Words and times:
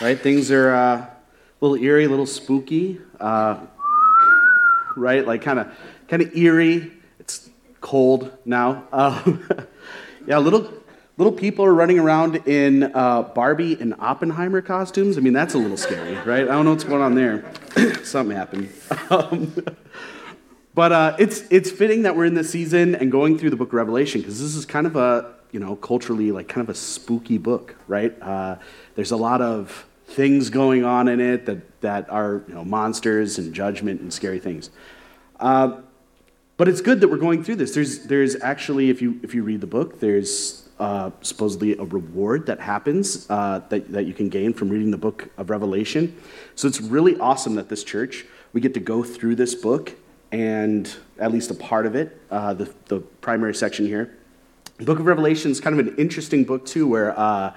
right? 0.00 0.18
Things 0.18 0.50
are 0.50 0.74
uh, 0.74 0.96
a 0.96 1.10
little 1.60 1.82
eerie, 1.82 2.04
a 2.04 2.08
little 2.08 2.26
spooky, 2.26 3.00
uh, 3.18 3.58
right? 4.96 5.26
Like 5.26 5.42
kind 5.42 5.58
of 5.58 5.72
kind 6.08 6.22
of 6.22 6.34
eerie. 6.36 6.92
It's 7.18 7.50
cold 7.80 8.36
now. 8.44 8.84
Um, 8.92 9.44
yeah, 10.26 10.38
little 10.38 10.70
little 11.16 11.32
people 11.32 11.64
are 11.66 11.74
running 11.74 11.98
around 11.98 12.36
in 12.46 12.84
uh, 12.94 13.22
Barbie 13.22 13.76
and 13.78 13.94
Oppenheimer 13.98 14.62
costumes. 14.62 15.18
I 15.18 15.20
mean, 15.20 15.34
that's 15.34 15.52
a 15.54 15.58
little 15.58 15.76
scary, 15.76 16.14
right? 16.14 16.44
I 16.44 16.52
don't 16.52 16.64
know 16.64 16.70
what's 16.70 16.84
going 16.84 17.02
on 17.02 17.14
there. 17.14 17.44
Something 18.04 18.36
happened. 18.36 18.70
Um, 19.10 19.52
but 20.72 20.92
uh, 20.92 21.16
it's, 21.18 21.42
it's 21.50 21.68
fitting 21.68 22.02
that 22.02 22.14
we're 22.14 22.26
in 22.26 22.34
this 22.34 22.48
season 22.48 22.94
and 22.94 23.10
going 23.10 23.36
through 23.36 23.50
the 23.50 23.56
book 23.56 23.68
of 23.68 23.74
Revelation 23.74 24.20
because 24.20 24.40
this 24.40 24.54
is 24.54 24.64
kind 24.64 24.86
of 24.86 24.94
a, 24.94 25.34
you 25.50 25.58
know, 25.58 25.74
culturally 25.74 26.30
like 26.30 26.46
kind 26.46 26.62
of 26.62 26.70
a 26.70 26.78
spooky 26.78 27.38
book, 27.38 27.74
right? 27.88 28.16
Uh, 28.22 28.56
there's 28.94 29.10
a 29.10 29.16
lot 29.16 29.42
of 29.42 29.84
things 30.10 30.50
going 30.50 30.84
on 30.84 31.08
in 31.08 31.20
it 31.20 31.46
that, 31.46 31.80
that 31.80 32.10
are, 32.10 32.42
you 32.48 32.54
know, 32.54 32.64
monsters 32.64 33.38
and 33.38 33.54
judgment 33.54 34.00
and 34.00 34.12
scary 34.12 34.40
things. 34.40 34.70
Uh, 35.38 35.80
but 36.56 36.68
it's 36.68 36.80
good 36.80 37.00
that 37.00 37.08
we're 37.08 37.16
going 37.16 37.42
through 37.42 37.56
this. 37.56 37.74
There's, 37.74 38.06
there's 38.06 38.36
actually, 38.42 38.90
if 38.90 39.00
you, 39.00 39.20
if 39.22 39.34
you 39.34 39.42
read 39.42 39.60
the 39.60 39.66
book, 39.66 40.00
there's 40.00 40.68
uh, 40.78 41.10
supposedly 41.20 41.76
a 41.76 41.84
reward 41.84 42.46
that 42.46 42.58
happens 42.60 43.30
uh, 43.30 43.60
that, 43.68 43.90
that 43.92 44.04
you 44.04 44.12
can 44.12 44.28
gain 44.28 44.52
from 44.52 44.68
reading 44.68 44.90
the 44.90 44.98
book 44.98 45.30
of 45.38 45.48
Revelation. 45.48 46.14
So 46.56 46.66
it's 46.66 46.80
really 46.80 47.18
awesome 47.18 47.54
that 47.54 47.68
this 47.68 47.84
church, 47.84 48.26
we 48.52 48.60
get 48.60 48.74
to 48.74 48.80
go 48.80 49.02
through 49.02 49.36
this 49.36 49.54
book 49.54 49.94
and 50.32 50.94
at 51.18 51.32
least 51.32 51.50
a 51.50 51.54
part 51.54 51.86
of 51.86 51.94
it, 51.94 52.20
uh, 52.30 52.54
the, 52.54 52.72
the 52.86 53.00
primary 53.20 53.54
section 53.54 53.86
here. 53.86 54.16
The 54.78 54.84
book 54.84 54.98
of 54.98 55.06
Revelation 55.06 55.50
is 55.50 55.60
kind 55.60 55.78
of 55.78 55.86
an 55.86 55.96
interesting 55.96 56.44
book, 56.44 56.66
too, 56.66 56.86
where 56.86 57.18
uh, 57.18 57.54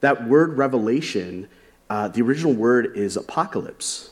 that 0.00 0.28
word 0.28 0.56
revelation, 0.56 1.48
uh, 1.88 2.08
the 2.08 2.22
original 2.22 2.52
word 2.52 2.96
is 2.96 3.16
apocalypse. 3.16 4.10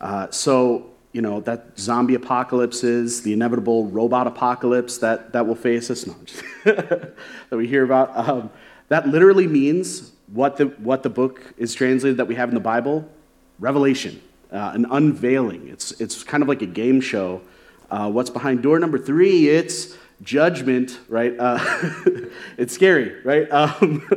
Uh, 0.00 0.30
so, 0.30 0.90
you 1.12 1.22
know, 1.22 1.40
that 1.40 1.78
zombie 1.78 2.14
apocalypse 2.14 2.84
is 2.84 3.22
the 3.22 3.32
inevitable 3.32 3.86
robot 3.86 4.26
apocalypse 4.26 4.98
that, 4.98 5.32
that 5.32 5.46
will 5.46 5.54
face 5.54 5.90
us, 5.90 6.06
no, 6.06 6.14
that 6.64 7.16
we 7.50 7.66
hear 7.66 7.84
about. 7.84 8.16
Um, 8.16 8.50
that 8.88 9.08
literally 9.08 9.46
means 9.46 10.12
what 10.32 10.56
the, 10.56 10.66
what 10.66 11.02
the 11.02 11.10
book 11.10 11.54
is 11.56 11.74
translated 11.74 12.18
that 12.18 12.26
we 12.26 12.34
have 12.34 12.48
in 12.48 12.54
the 12.54 12.60
Bible 12.60 13.08
revelation 13.58 14.20
uh, 14.52 14.72
an 14.74 14.86
unveiling. 14.90 15.68
It's, 15.68 15.92
it's 16.00 16.22
kind 16.22 16.42
of 16.42 16.48
like 16.48 16.62
a 16.62 16.66
game 16.66 17.00
show. 17.00 17.42
Uh, 17.90 18.10
what's 18.10 18.30
behind 18.30 18.62
door 18.62 18.78
number 18.78 18.98
three? 18.98 19.48
It's 19.48 19.96
judgment, 20.22 20.98
right? 21.08 21.34
Uh, 21.38 21.58
it's 22.58 22.74
scary, 22.74 23.20
right? 23.24 23.50
Um, 23.50 24.08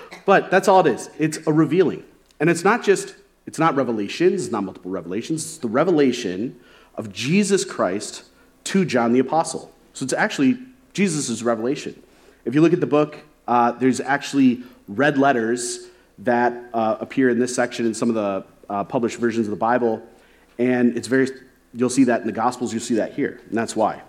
but 0.26 0.50
that's 0.50 0.68
all 0.68 0.86
it 0.86 0.94
is. 0.94 1.10
It's 1.18 1.38
a 1.46 1.52
revealing. 1.52 2.04
And 2.40 2.48
it's 2.48 2.64
not 2.64 2.82
just, 2.82 3.14
it's 3.46 3.58
not 3.58 3.76
revelations, 3.76 4.44
it's 4.44 4.52
not 4.52 4.64
multiple 4.64 4.90
revelations, 4.90 5.44
it's 5.44 5.58
the 5.58 5.68
revelation 5.68 6.58
of 6.96 7.12
Jesus 7.12 7.64
Christ 7.64 8.24
to 8.64 8.84
John 8.84 9.12
the 9.12 9.20
Apostle. 9.20 9.72
So 9.92 10.04
it's 10.04 10.12
actually 10.12 10.58
Jesus' 10.92 11.42
revelation. 11.42 12.02
If 12.44 12.54
you 12.54 12.62
look 12.62 12.72
at 12.72 12.80
the 12.80 12.86
book, 12.86 13.18
uh, 13.46 13.72
there's 13.72 14.00
actually 14.00 14.62
red 14.88 15.18
letters 15.18 15.88
that 16.18 16.52
uh, 16.72 16.96
appear 17.00 17.28
in 17.28 17.38
this 17.38 17.54
section 17.54 17.86
in 17.86 17.94
some 17.94 18.08
of 18.08 18.14
the 18.14 18.44
uh, 18.68 18.84
published 18.84 19.18
versions 19.18 19.46
of 19.46 19.50
the 19.50 19.56
Bible, 19.56 20.02
and 20.58 20.96
it's 20.96 21.08
very, 21.08 21.28
you'll 21.74 21.90
see 21.90 22.04
that 22.04 22.20
in 22.20 22.26
the 22.26 22.32
Gospels, 22.32 22.72
you'll 22.72 22.82
see 22.82 22.94
that 22.94 23.14
here, 23.14 23.40
and 23.48 23.56
that's 23.56 23.76
why. 23.76 24.02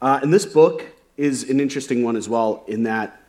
Uh, 0.00 0.20
and 0.22 0.32
this 0.32 0.44
book 0.46 0.84
is 1.16 1.48
an 1.48 1.60
interesting 1.60 2.02
one 2.02 2.16
as 2.16 2.28
well, 2.28 2.64
in 2.66 2.82
that 2.82 3.20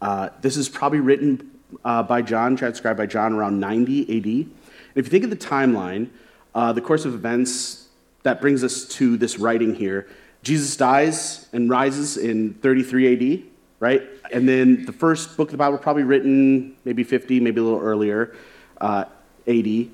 uh, 0.00 0.30
this 0.40 0.56
is 0.56 0.68
probably 0.68 1.00
written 1.00 1.51
uh, 1.84 2.02
by 2.02 2.22
John, 2.22 2.56
transcribed 2.56 2.98
by 2.98 3.06
John 3.06 3.32
around 3.32 3.60
90 3.60 4.02
AD. 4.02 4.26
And 4.26 4.52
if 4.96 5.06
you 5.06 5.10
think 5.10 5.24
of 5.24 5.30
the 5.30 5.36
timeline, 5.36 6.10
uh, 6.54 6.72
the 6.72 6.80
course 6.80 7.04
of 7.04 7.14
events 7.14 7.88
that 8.22 8.40
brings 8.40 8.62
us 8.62 8.86
to 8.86 9.16
this 9.16 9.38
writing 9.38 9.74
here, 9.74 10.08
Jesus 10.42 10.76
dies 10.76 11.48
and 11.52 11.70
rises 11.70 12.16
in 12.16 12.54
33 12.54 13.36
AD, 13.36 13.42
right? 13.80 14.02
And 14.32 14.48
then 14.48 14.84
the 14.84 14.92
first 14.92 15.36
book 15.36 15.48
of 15.48 15.52
the 15.52 15.58
Bible 15.58 15.78
probably 15.78 16.02
written 16.02 16.76
maybe 16.84 17.04
50, 17.04 17.40
maybe 17.40 17.60
a 17.60 17.64
little 17.64 17.80
earlier. 17.80 18.34
Uh, 18.80 19.04
80, 19.46 19.90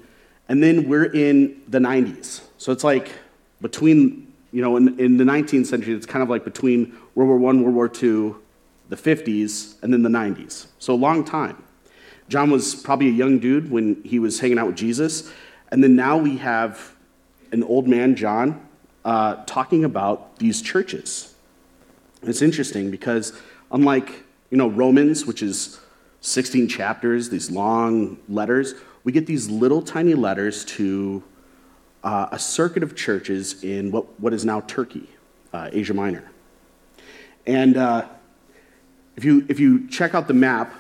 and 0.48 0.62
then 0.62 0.88
we're 0.88 1.04
in 1.04 1.62
the 1.68 1.78
90s. 1.78 2.42
So 2.58 2.72
it's 2.72 2.84
like 2.84 3.12
between, 3.60 4.32
you 4.52 4.62
know, 4.62 4.76
in, 4.76 4.98
in 4.98 5.16
the 5.16 5.24
19th 5.24 5.66
century, 5.66 5.94
it's 5.94 6.06
kind 6.06 6.22
of 6.22 6.30
like 6.30 6.44
between 6.44 6.96
World 7.14 7.40
War 7.40 7.50
I, 7.50 7.56
World 7.56 7.74
War 7.74 7.86
II, 7.86 8.34
the 8.88 8.96
50s, 8.96 9.82
and 9.82 9.92
then 9.92 10.02
the 10.02 10.08
90s. 10.08 10.66
So 10.78 10.94
a 10.94 10.96
long 10.96 11.24
time. 11.24 11.62
John 12.28 12.50
was 12.50 12.74
probably 12.74 13.08
a 13.08 13.12
young 13.12 13.38
dude 13.38 13.70
when 13.70 14.02
he 14.04 14.18
was 14.18 14.40
hanging 14.40 14.58
out 14.58 14.66
with 14.66 14.76
Jesus. 14.76 15.30
And 15.70 15.82
then 15.82 15.96
now 15.96 16.16
we 16.16 16.36
have 16.38 16.94
an 17.52 17.62
old 17.62 17.88
man, 17.88 18.14
John, 18.14 18.66
uh, 19.04 19.36
talking 19.46 19.84
about 19.84 20.38
these 20.38 20.60
churches. 20.60 21.34
And 22.20 22.28
it's 22.28 22.42
interesting 22.42 22.90
because, 22.90 23.32
unlike 23.70 24.24
you 24.50 24.58
know 24.58 24.68
Romans, 24.68 25.24
which 25.24 25.42
is 25.42 25.80
16 26.20 26.68
chapters, 26.68 27.30
these 27.30 27.50
long 27.50 28.18
letters, 28.28 28.74
we 29.04 29.12
get 29.12 29.26
these 29.26 29.48
little 29.48 29.80
tiny 29.80 30.14
letters 30.14 30.64
to 30.64 31.22
uh, 32.04 32.28
a 32.32 32.38
circuit 32.38 32.82
of 32.82 32.96
churches 32.96 33.62
in 33.62 33.90
what, 33.90 34.20
what 34.20 34.32
is 34.32 34.44
now 34.44 34.60
Turkey, 34.62 35.08
uh, 35.52 35.70
Asia 35.72 35.94
Minor. 35.94 36.30
And 37.46 37.76
uh, 37.76 38.06
if, 39.16 39.24
you, 39.24 39.46
if 39.48 39.58
you 39.58 39.88
check 39.88 40.14
out 40.14 40.28
the 40.28 40.34
map, 40.34 40.74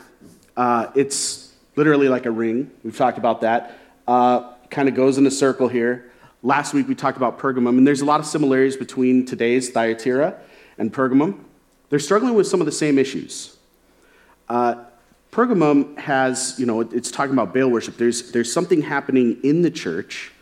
uh, 0.58 0.90
it's 0.96 1.52
literally 1.76 2.08
like 2.08 2.26
a 2.26 2.30
ring. 2.30 2.70
We've 2.82 2.96
talked 2.96 3.16
about 3.16 3.42
that. 3.42 3.78
Uh, 4.08 4.52
kind 4.70 4.88
of 4.88 4.94
goes 4.96 5.16
in 5.16 5.26
a 5.26 5.30
circle 5.30 5.68
here. 5.68 6.10
Last 6.42 6.74
week 6.74 6.88
we 6.88 6.96
talked 6.96 7.16
about 7.16 7.38
Pergamum, 7.38 7.78
and 7.78 7.86
there's 7.86 8.00
a 8.00 8.04
lot 8.04 8.18
of 8.18 8.26
similarities 8.26 8.76
between 8.76 9.24
today's 9.24 9.70
Thyatira 9.70 10.36
and 10.76 10.92
Pergamum. 10.92 11.38
They're 11.90 12.00
struggling 12.00 12.34
with 12.34 12.48
some 12.48 12.60
of 12.60 12.66
the 12.66 12.72
same 12.72 12.98
issues. 12.98 13.56
Uh, 14.48 14.84
Pergamum 15.30 15.96
has, 15.96 16.56
you 16.58 16.66
know, 16.66 16.80
it's 16.80 17.12
talking 17.12 17.34
about 17.34 17.54
Baal 17.54 17.68
worship. 17.68 17.96
There's, 17.96 18.32
there's 18.32 18.52
something 18.52 18.82
happening 18.82 19.38
in 19.44 19.62
the 19.62 19.70
church. 19.70 20.32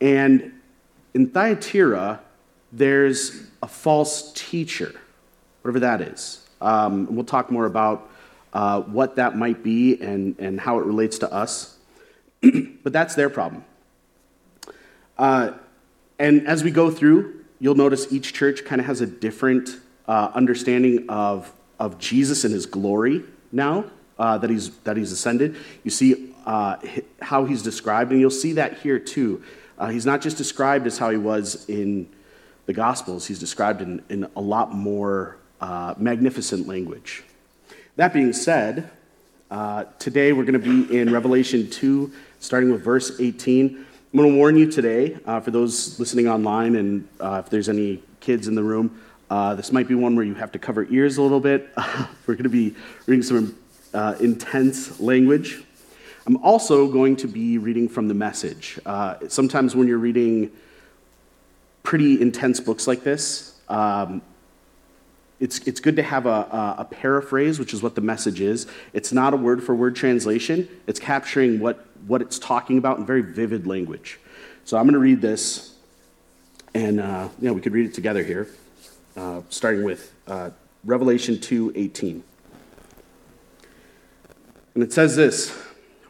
And 0.00 0.52
in 1.12 1.28
Thyatira, 1.28 2.20
there's 2.72 3.42
a 3.62 3.68
false 3.68 4.32
teacher, 4.32 4.98
whatever 5.60 5.80
that 5.80 6.00
is. 6.00 6.48
Um, 6.62 7.14
we'll 7.14 7.24
talk 7.24 7.50
more 7.50 7.66
about 7.66 8.10
uh, 8.56 8.80
what 8.80 9.16
that 9.16 9.36
might 9.36 9.62
be 9.62 10.00
and, 10.00 10.34
and 10.38 10.58
how 10.58 10.78
it 10.78 10.86
relates 10.86 11.18
to 11.18 11.30
us. 11.30 11.76
but 12.82 12.90
that's 12.90 13.14
their 13.14 13.28
problem. 13.28 13.62
Uh, 15.18 15.50
and 16.18 16.46
as 16.48 16.64
we 16.64 16.70
go 16.70 16.90
through, 16.90 17.44
you'll 17.60 17.74
notice 17.74 18.10
each 18.10 18.32
church 18.32 18.64
kind 18.64 18.80
of 18.80 18.86
has 18.86 19.02
a 19.02 19.06
different 19.06 19.78
uh, 20.08 20.30
understanding 20.34 21.04
of, 21.10 21.52
of 21.78 21.98
Jesus 21.98 22.44
and 22.44 22.54
his 22.54 22.64
glory 22.64 23.24
now 23.52 23.84
uh, 24.18 24.38
that, 24.38 24.48
he's, 24.48 24.74
that 24.78 24.96
he's 24.96 25.12
ascended. 25.12 25.56
You 25.84 25.90
see 25.90 26.32
uh, 26.46 26.76
how 27.20 27.44
he's 27.44 27.62
described, 27.62 28.10
and 28.10 28.18
you'll 28.18 28.30
see 28.30 28.54
that 28.54 28.78
here 28.78 28.98
too. 28.98 29.42
He's 29.90 30.06
not 30.06 30.22
just 30.22 30.38
described 30.38 30.86
as 30.86 30.96
how 30.96 31.10
he 31.10 31.18
was 31.18 31.68
in 31.68 32.08
the 32.64 32.72
Gospels, 32.72 33.26
he's 33.26 33.38
described 33.38 33.82
in, 33.82 34.02
in 34.08 34.26
a 34.34 34.40
lot 34.40 34.72
more 34.72 35.36
magnificent 35.98 36.66
language. 36.66 37.22
That 37.96 38.12
being 38.12 38.34
said, 38.34 38.90
uh, 39.50 39.84
today 39.98 40.34
we're 40.34 40.44
going 40.44 40.60
to 40.60 40.86
be 40.86 40.98
in 40.98 41.10
Revelation 41.10 41.70
2, 41.70 42.12
starting 42.40 42.70
with 42.70 42.82
verse 42.84 43.18
18. 43.18 43.68
I'm 43.68 44.18
going 44.18 44.32
to 44.32 44.36
warn 44.36 44.58
you 44.58 44.70
today, 44.70 45.16
uh, 45.24 45.40
for 45.40 45.50
those 45.50 45.98
listening 45.98 46.28
online, 46.28 46.76
and 46.76 47.08
if 47.18 47.48
there's 47.48 47.70
any 47.70 48.02
kids 48.20 48.48
in 48.48 48.54
the 48.54 48.62
room, 48.62 49.00
this 49.30 49.72
might 49.72 49.88
be 49.88 49.94
one 49.94 50.14
where 50.14 50.26
you 50.26 50.34
have 50.34 50.52
to 50.52 50.58
cover 50.58 50.86
ears 50.90 51.16
a 51.16 51.22
little 51.22 51.40
bit. 51.40 51.70
we're 52.26 52.34
going 52.34 52.42
to 52.42 52.50
be 52.50 52.74
reading 53.06 53.22
some 53.22 53.56
uh, 53.94 54.14
intense 54.20 55.00
language. 55.00 55.64
I'm 56.26 56.36
also 56.44 56.88
going 56.88 57.16
to 57.16 57.28
be 57.28 57.56
reading 57.56 57.88
from 57.88 58.08
the 58.08 58.14
message. 58.14 58.78
Uh, 58.84 59.14
sometimes 59.28 59.74
when 59.74 59.88
you're 59.88 59.96
reading 59.96 60.52
pretty 61.82 62.20
intense 62.20 62.60
books 62.60 62.86
like 62.86 63.04
this, 63.04 63.58
um, 63.70 64.20
it's, 65.38 65.58
it's 65.66 65.80
good 65.80 65.96
to 65.96 66.02
have 66.02 66.26
a, 66.26 66.28
a, 66.28 66.76
a 66.78 66.84
paraphrase, 66.84 67.58
which 67.58 67.74
is 67.74 67.82
what 67.82 67.94
the 67.94 68.00
message 68.00 68.40
is. 68.40 68.66
It's 68.92 69.12
not 69.12 69.34
a 69.34 69.36
word 69.36 69.62
for 69.62 69.74
word 69.74 69.94
translation, 69.96 70.68
it's 70.86 71.00
capturing 71.00 71.60
what, 71.60 71.86
what 72.06 72.22
it's 72.22 72.38
talking 72.38 72.78
about 72.78 72.98
in 72.98 73.06
very 73.06 73.22
vivid 73.22 73.66
language. 73.66 74.18
So 74.64 74.76
I'm 74.76 74.84
going 74.84 74.94
to 74.94 74.98
read 74.98 75.20
this, 75.20 75.76
and 76.74 77.00
uh, 77.00 77.28
we 77.38 77.60
could 77.60 77.72
read 77.72 77.86
it 77.86 77.94
together 77.94 78.22
here, 78.22 78.48
uh, 79.16 79.42
starting 79.50 79.84
with 79.84 80.12
uh, 80.26 80.50
Revelation 80.84 81.40
2 81.40 81.72
18. 81.76 82.24
And 84.74 84.82
it 84.82 84.92
says 84.92 85.16
this 85.16 85.56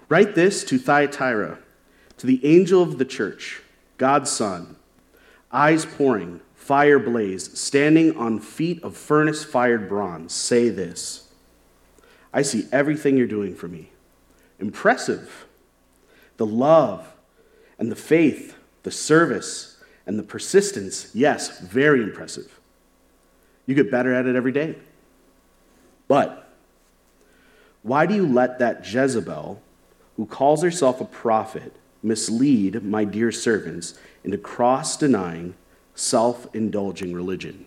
Write 0.08 0.34
this 0.34 0.64
to 0.64 0.78
Thyatira, 0.78 1.58
to 2.18 2.26
the 2.26 2.44
angel 2.46 2.82
of 2.82 2.98
the 2.98 3.04
church, 3.04 3.60
God's 3.98 4.30
Son, 4.30 4.76
eyes 5.52 5.84
pouring, 5.84 6.40
fire 6.66 6.98
blaze, 6.98 7.56
standing 7.58 8.16
on 8.16 8.40
feet 8.40 8.82
of 8.82 8.96
furnace 8.96 9.44
fired 9.44 9.88
bronze. 9.88 10.34
Say 10.34 10.68
this 10.68 11.28
I 12.32 12.42
see 12.42 12.66
everything 12.72 13.16
you're 13.16 13.26
doing 13.26 13.54
for 13.54 13.68
me. 13.68 13.90
Impressive. 14.58 15.46
The 16.38 16.46
love 16.46 17.14
and 17.78 17.90
the 17.90 17.96
faith, 17.96 18.56
the 18.82 18.90
service, 18.90 19.80
and 20.06 20.18
the 20.18 20.22
persistence. 20.22 21.10
Yes, 21.14 21.60
very 21.60 22.02
impressive. 22.02 22.60
You 23.64 23.74
get 23.74 23.90
better 23.90 24.12
at 24.12 24.26
it 24.26 24.36
every 24.36 24.52
day. 24.52 24.76
But 26.08 26.52
why 27.82 28.06
do 28.06 28.14
you 28.14 28.26
let 28.26 28.58
that 28.58 28.84
Jezebel, 28.84 29.62
who 30.16 30.26
calls 30.26 30.62
herself 30.62 31.00
a 31.00 31.04
prophet, 31.04 31.74
mislead 32.02 32.82
my 32.82 33.04
dear 33.04 33.32
servants 33.32 33.98
into 34.24 34.36
cross 34.36 34.96
denying, 34.96 35.54
self 35.96 36.54
indulging 36.54 37.12
religion? 37.12 37.66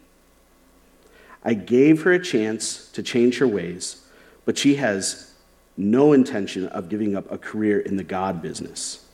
I 1.44 1.54
gave 1.54 2.04
her 2.04 2.14
a 2.14 2.24
chance 2.24 2.90
to 2.92 3.04
change 3.04 3.40
her 3.40 3.48
ways, 3.48 4.06
but 4.46 4.58
she 4.58 4.76
has 4.76 5.34
no 5.76 6.14
intention 6.14 6.68
of 6.68 6.90
giving 6.90 7.16
up 7.16 7.30
a 7.32 7.38
career 7.38 7.80
in 7.80 7.98
the 7.98 8.04
God 8.04 8.42
business. 8.42 9.06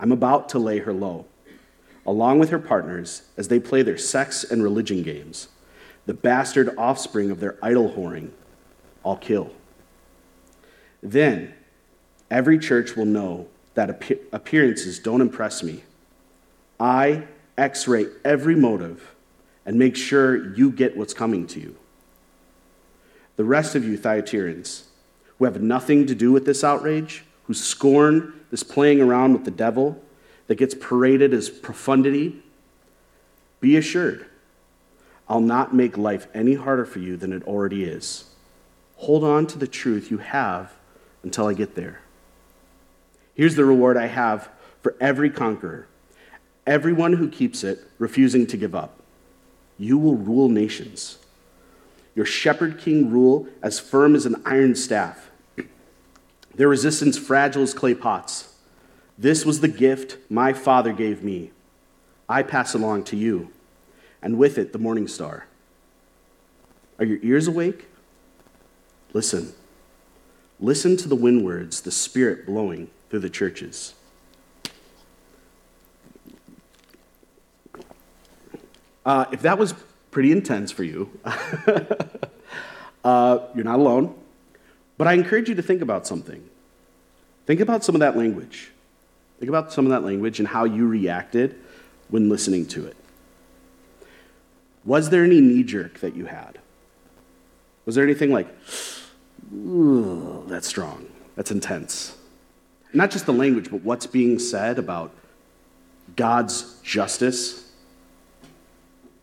I'm 0.00 0.12
about 0.12 0.48
to 0.50 0.58
lay 0.58 0.78
her 0.78 0.92
low, 0.92 1.26
along 2.06 2.38
with 2.38 2.50
her 2.50 2.58
partners, 2.58 3.22
as 3.36 3.48
they 3.48 3.60
play 3.60 3.82
their 3.82 3.98
sex 3.98 4.42
and 4.44 4.62
religion 4.62 5.02
games, 5.02 5.48
the 6.06 6.14
bastard 6.14 6.74
offspring 6.76 7.30
of 7.30 7.40
their 7.40 7.58
idol 7.62 7.92
whoring 7.92 8.30
I'll 9.04 9.16
kill. 9.16 9.50
Then 11.02 11.54
every 12.30 12.58
church 12.58 12.96
will 12.96 13.04
know 13.04 13.48
that 13.74 13.90
appearances 14.32 14.98
don't 14.98 15.20
impress 15.20 15.62
me. 15.62 15.82
I 16.78 17.24
x 17.56 17.86
ray 17.86 18.06
every 18.24 18.56
motive 18.56 19.14
and 19.64 19.78
make 19.78 19.96
sure 19.96 20.54
you 20.54 20.70
get 20.70 20.96
what's 20.96 21.14
coming 21.14 21.46
to 21.48 21.60
you. 21.60 21.76
The 23.36 23.44
rest 23.44 23.74
of 23.74 23.84
you, 23.84 23.98
Thyatirans, 23.98 24.84
who 25.38 25.44
have 25.44 25.62
nothing 25.62 26.06
to 26.06 26.14
do 26.14 26.32
with 26.32 26.44
this 26.44 26.62
outrage, 26.62 27.24
who 27.44 27.54
scorn 27.54 28.32
this 28.50 28.62
playing 28.62 29.00
around 29.00 29.32
with 29.32 29.44
the 29.44 29.50
devil 29.50 30.02
that 30.46 30.56
gets 30.56 30.74
paraded 30.74 31.32
as 31.32 31.48
profundity, 31.48 32.42
be 33.60 33.76
assured, 33.76 34.26
I'll 35.28 35.40
not 35.40 35.74
make 35.74 35.96
life 35.96 36.26
any 36.34 36.54
harder 36.54 36.84
for 36.84 36.98
you 36.98 37.16
than 37.16 37.32
it 37.32 37.44
already 37.44 37.84
is. 37.84 38.24
Hold 38.96 39.24
on 39.24 39.46
to 39.48 39.58
the 39.58 39.66
truth 39.66 40.10
you 40.10 40.18
have 40.18 40.72
until 41.22 41.46
I 41.46 41.54
get 41.54 41.74
there. 41.74 42.02
Here's 43.34 43.56
the 43.56 43.64
reward 43.64 43.96
I 43.96 44.06
have 44.06 44.48
for 44.82 44.94
every 45.00 45.30
conqueror 45.30 45.86
everyone 46.66 47.14
who 47.14 47.28
keeps 47.28 47.64
it, 47.64 47.80
refusing 47.98 48.46
to 48.48 48.56
give 48.56 48.74
up. 48.74 49.00
You 49.78 49.98
will 49.98 50.16
rule 50.16 50.48
nations. 50.48 51.18
Your 52.14 52.26
shepherd 52.26 52.78
king 52.78 53.10
rule 53.10 53.48
as 53.62 53.80
firm 53.80 54.14
as 54.14 54.26
an 54.26 54.42
iron 54.44 54.74
staff, 54.74 55.30
their 56.54 56.68
resistance 56.68 57.16
fragile 57.16 57.62
as 57.62 57.72
clay 57.72 57.94
pots. 57.94 58.54
This 59.16 59.44
was 59.44 59.60
the 59.60 59.68
gift 59.68 60.18
my 60.30 60.52
father 60.52 60.92
gave 60.92 61.22
me. 61.22 61.50
I 62.28 62.42
pass 62.42 62.74
along 62.74 63.04
to 63.04 63.16
you, 63.16 63.50
and 64.20 64.38
with 64.38 64.58
it 64.58 64.72
the 64.72 64.78
morning 64.78 65.08
star. 65.08 65.46
Are 66.98 67.04
your 67.04 67.18
ears 67.22 67.48
awake? 67.48 67.86
Listen. 69.12 69.52
Listen 70.60 70.96
to 70.98 71.08
the 71.08 71.16
wind 71.16 71.44
words, 71.44 71.80
the 71.80 71.90
Spirit 71.90 72.46
blowing 72.46 72.90
through 73.10 73.20
the 73.20 73.30
churches. 73.30 73.94
Uh, 79.04 79.26
if 79.32 79.42
that 79.42 79.58
was 79.58 79.74
pretty 80.10 80.32
intense 80.32 80.70
for 80.70 80.84
you, 80.84 81.10
uh, 83.04 83.38
you're 83.54 83.64
not 83.64 83.78
alone. 83.78 84.14
But 84.98 85.08
I 85.08 85.14
encourage 85.14 85.48
you 85.48 85.54
to 85.54 85.62
think 85.62 85.82
about 85.82 86.06
something. 86.06 86.48
Think 87.46 87.60
about 87.60 87.84
some 87.84 87.94
of 87.94 88.00
that 88.00 88.16
language. 88.16 88.70
Think 89.40 89.48
about 89.48 89.72
some 89.72 89.86
of 89.86 89.90
that 89.90 90.04
language 90.04 90.38
and 90.38 90.46
how 90.46 90.64
you 90.64 90.86
reacted 90.86 91.56
when 92.08 92.28
listening 92.28 92.66
to 92.66 92.86
it. 92.86 92.96
Was 94.84 95.10
there 95.10 95.24
any 95.24 95.40
knee 95.40 95.62
jerk 95.62 96.00
that 96.00 96.14
you 96.14 96.26
had? 96.26 96.58
Was 97.84 97.96
there 97.96 98.04
anything 98.04 98.30
like, 98.30 98.46
Ooh, 99.52 100.44
that's 100.46 100.66
strong. 100.66 101.06
That's 101.36 101.50
intense. 101.50 102.16
Not 102.92 103.10
just 103.10 103.26
the 103.26 103.32
language, 103.32 103.70
but 103.70 103.82
what's 103.82 104.06
being 104.06 104.38
said 104.38 104.78
about 104.78 105.12
God's 106.16 106.78
justice, 106.82 107.61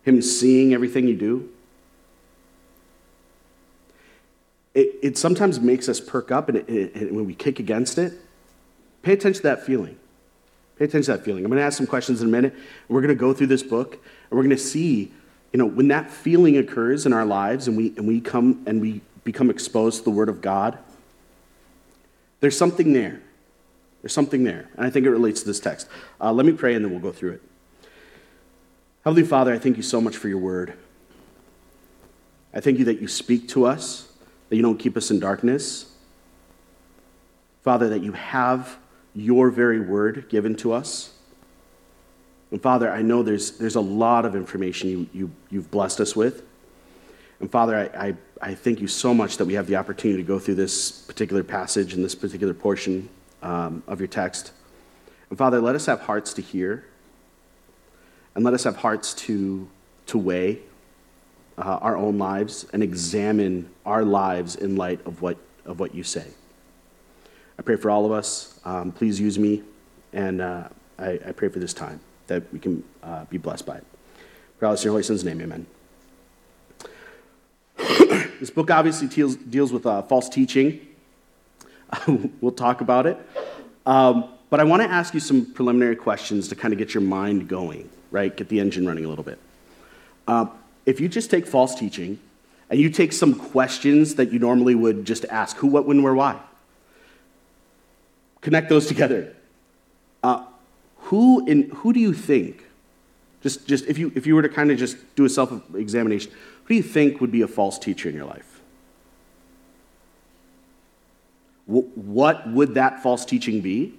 Him 0.04 0.22
seeing 0.22 0.74
everything 0.74 1.08
you 1.08 1.16
do. 1.16 1.50
It, 4.74 4.96
it 5.02 5.18
sometimes 5.18 5.60
makes 5.60 5.90
us 5.90 6.00
perk 6.00 6.32
up, 6.32 6.50
and 6.50 6.60
it, 6.60 6.70
it, 6.70 7.14
when 7.14 7.26
we 7.26 7.36
kick 7.36 7.60
against 7.60 7.98
it, 7.98 8.14
pay 9.02 9.14
attention 9.14 9.42
to 9.42 9.48
that 9.48 9.66
feeling. 9.66 9.98
Pay 10.78 10.86
attention 10.86 11.14
to 11.14 11.18
that 11.18 11.26
feeling. 11.26 11.44
I'm 11.44 11.52
going 11.52 11.60
to 11.60 11.66
ask 11.66 11.78
some 11.78 11.88
questions 11.88 12.22
in 12.22 12.28
a 12.28 12.32
minute, 12.32 12.54
and 12.54 12.64
we're 12.88 13.02
going 13.02 13.10
to 13.10 13.20
go 13.20 13.34
through 13.34 13.48
this 13.48 13.64
book, 13.64 13.94
and 13.94 14.38
we're 14.38 14.44
going 14.44 14.50
to 14.56 14.58
see, 14.58 15.12
you 15.52 15.58
know, 15.58 15.66
when 15.66 15.90
that 15.90 16.10
feeling 16.10 16.58
occurs 16.58 17.06
in 17.06 17.14
our 17.14 17.26
lives, 17.26 17.68
and 17.68 17.76
we 17.76 17.94
and 17.98 18.08
we 18.08 18.22
come 18.22 18.64
and 18.66 18.80
we 18.80 19.02
become 19.24 19.50
exposed 19.50 20.00
to 20.00 20.04
the 20.06 20.12
Word 20.12 20.30
of 20.30 20.42
God, 20.42 20.78
there's 22.40 22.58
something 22.58 22.94
there. 22.94 23.22
There's 24.02 24.14
something 24.14 24.44
there. 24.44 24.70
And 24.78 24.86
I 24.86 24.90
think 24.90 25.06
it 25.06 25.10
relates 25.10 25.42
to 25.42 25.48
this 25.48 25.60
text. 25.60 25.88
Uh, 26.22 26.32
let 26.32 26.46
me 26.46 26.54
pray 26.54 26.74
and 26.76 26.84
then 26.84 26.92
we'll 26.92 27.02
go 27.02 27.12
through 27.12 27.34
it. 27.34 27.42
Heavenly 29.06 29.24
Father, 29.24 29.54
I 29.54 29.60
thank 29.60 29.78
you 29.78 29.84
so 29.84 30.02
much 30.02 30.18
for 30.18 30.28
your 30.28 30.40
Word. 30.40 30.74
I 32.54 32.60
thank 32.60 32.80
you 32.80 32.86
that 32.86 33.00
you 33.00 33.08
speak 33.08 33.48
to 33.50 33.66
us, 33.66 34.12
that 34.50 34.56
you 34.58 34.62
don't 34.62 34.78
keep 34.78 34.98
us 34.98 35.10
in 35.10 35.20
darkness. 35.20 35.94
Father, 37.64 37.90
that 37.90 38.04
you 38.04 38.12
have 38.12 38.78
your 39.16 39.50
very 39.52 39.80
Word 39.80 40.28
given 40.30 40.56
to 40.58 40.74
us. 40.74 41.14
And 42.52 42.62
Father, 42.62 42.92
I 42.92 43.02
know 43.02 43.24
there's, 43.24 43.58
there's 43.58 43.76
a 43.76 43.82
lot 43.82 44.26
of 44.26 44.36
information 44.36 44.90
you, 44.90 45.10
you, 45.14 45.32
you've 45.50 45.72
blessed 45.72 46.02
us 46.02 46.16
with. 46.16 46.44
And 47.40 47.50
Father, 47.50 47.90
I, 47.94 48.08
I, 48.08 48.16
I, 48.42 48.56
thank 48.56 48.82
you 48.82 48.88
so 48.88 49.14
much 49.14 49.38
that 49.38 49.46
we 49.46 49.54
have 49.54 49.68
the 49.68 49.78
opportunity 49.78 50.22
to 50.22 50.28
go 50.28 50.40
through 50.40 50.56
this 50.56 50.92
particular 50.92 51.44
passage 51.44 51.94
and 51.94 52.04
this 52.04 52.16
particular 52.16 52.54
portion 52.54 53.08
um, 53.42 53.82
of 53.88 54.02
your 54.02 54.08
text. 54.08 54.52
And 55.30 55.38
Father, 55.38 55.62
let 55.62 55.76
us 55.76 55.86
have 55.86 56.02
hearts 56.02 56.34
to 56.34 56.42
hear, 56.42 56.86
and 58.36 58.44
let 58.44 58.54
us 58.54 58.64
have 58.64 58.78
hearts 58.78 59.14
to, 59.14 59.68
to 60.08 60.18
weigh 60.18 60.60
uh, 61.58 61.80
our 61.82 61.98
own 61.98 62.18
lives 62.18 62.66
and 62.72 62.82
examine 62.82 63.70
our 63.86 64.04
lives 64.04 64.56
in 64.56 64.76
light 64.76 65.06
of 65.06 65.22
what, 65.22 65.38
of 65.66 65.80
what 65.80 65.94
you 65.94 66.04
say. 66.04 66.26
I 67.58 67.62
pray 67.62 67.76
for 67.76 67.92
all 67.92 68.06
of 68.06 68.12
us. 68.12 68.60
Um, 68.64 68.92
please 68.92 69.20
use 69.20 69.38
me, 69.38 69.64
and 70.14 70.42
uh, 70.42 70.70
I, 70.98 71.20
I, 71.28 71.32
pray 71.34 71.50
for 71.50 71.60
this 71.60 71.74
time 71.74 72.00
that 72.28 72.44
we 72.54 72.60
can 72.60 72.84
uh, 73.04 73.26
be 73.26 73.38
blessed 73.38 73.66
by 73.66 73.78
it. 73.78 73.84
For 74.58 74.66
all 74.66 74.74
in 74.74 74.82
your 74.82 74.92
holy 74.92 75.04
son's 75.04 75.26
name, 75.26 75.42
amen. 75.42 75.66
this 78.40 78.50
book 78.50 78.72
obviously 78.72 79.10
deals, 79.10 79.36
deals 79.36 79.74
with 79.74 79.86
uh, 79.86 80.02
false 80.04 80.30
teaching. 80.30 80.88
we'll 82.42 82.54
talk 82.54 82.80
about 82.80 83.06
it. 83.06 83.18
Um, 83.86 84.30
but 84.50 84.60
I 84.60 84.64
want 84.64 84.82
to 84.82 84.90
ask 84.90 85.14
you 85.14 85.20
some 85.20 85.46
preliminary 85.46 85.96
questions 85.96 86.48
to 86.48 86.56
kind 86.56 86.74
of 86.74 86.78
get 86.78 86.94
your 86.94 87.02
mind 87.02 87.48
going, 87.48 87.90
right? 88.12 88.36
Get 88.36 88.50
the 88.50 88.60
engine 88.60 88.88
running 88.88 89.06
a 89.06 89.08
little 89.08 89.24
bit. 89.24 89.40
Uh, 90.28 90.48
if 90.86 91.00
you 91.00 91.08
just 91.08 91.30
take 91.30 91.46
false 91.46 91.76
teaching 91.76 92.20
and 92.70 92.80
you 92.80 92.90
take 92.90 93.14
some 93.14 93.34
questions 93.34 94.16
that 94.16 94.32
you 94.32 94.40
normally 94.40 94.76
would 94.76 95.06
just 95.06 95.26
ask 95.26 95.58
who, 95.58 95.68
what, 95.68 95.86
when, 95.86 96.02
where, 96.02 96.16
why, 96.16 96.40
connect 98.42 98.70
those 98.70 98.88
together. 98.88 99.36
Uh, 100.24 100.46
who, 100.98 101.46
in, 101.46 101.70
who 101.70 101.94
do 101.94 102.00
you 102.00 102.14
think, 102.14 102.66
just, 103.42 103.68
just 103.68 103.86
if, 103.86 103.98
you, 103.98 104.12
if 104.16 104.28
you 104.28 104.36
were 104.36 104.42
to 104.42 104.50
kind 104.50 104.72
of 104.72 104.78
just 104.78 104.98
do 105.16 105.26
a 105.26 105.30
self 105.30 105.52
examination, 105.76 106.32
who 106.64 106.70
do 106.70 106.76
you 106.76 106.84
think 106.84 107.22
would 107.22 107.32
be 107.32 107.42
a 107.42 107.48
false 107.48 107.80
teacher 107.80 108.10
in 108.10 108.16
your 108.16 108.26
life? 108.26 108.62
What 111.66 112.50
would 112.50 112.74
that 112.74 113.04
false 113.04 113.26
teaching 113.26 113.62
be? 113.62 113.94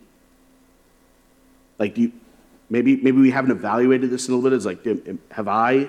Like, 1.81 1.97
do 1.97 2.03
you, 2.03 2.13
maybe, 2.69 2.97
maybe 2.97 3.19
we 3.19 3.33
haven't 3.33 3.51
evaluated 3.51 4.11
this 4.11 4.29
in 4.29 4.35
a 4.35 4.37
little 4.37 4.51
bit. 4.51 4.57
It's 4.57 4.67
like, 4.67 4.85
have 5.33 5.49
I 5.49 5.89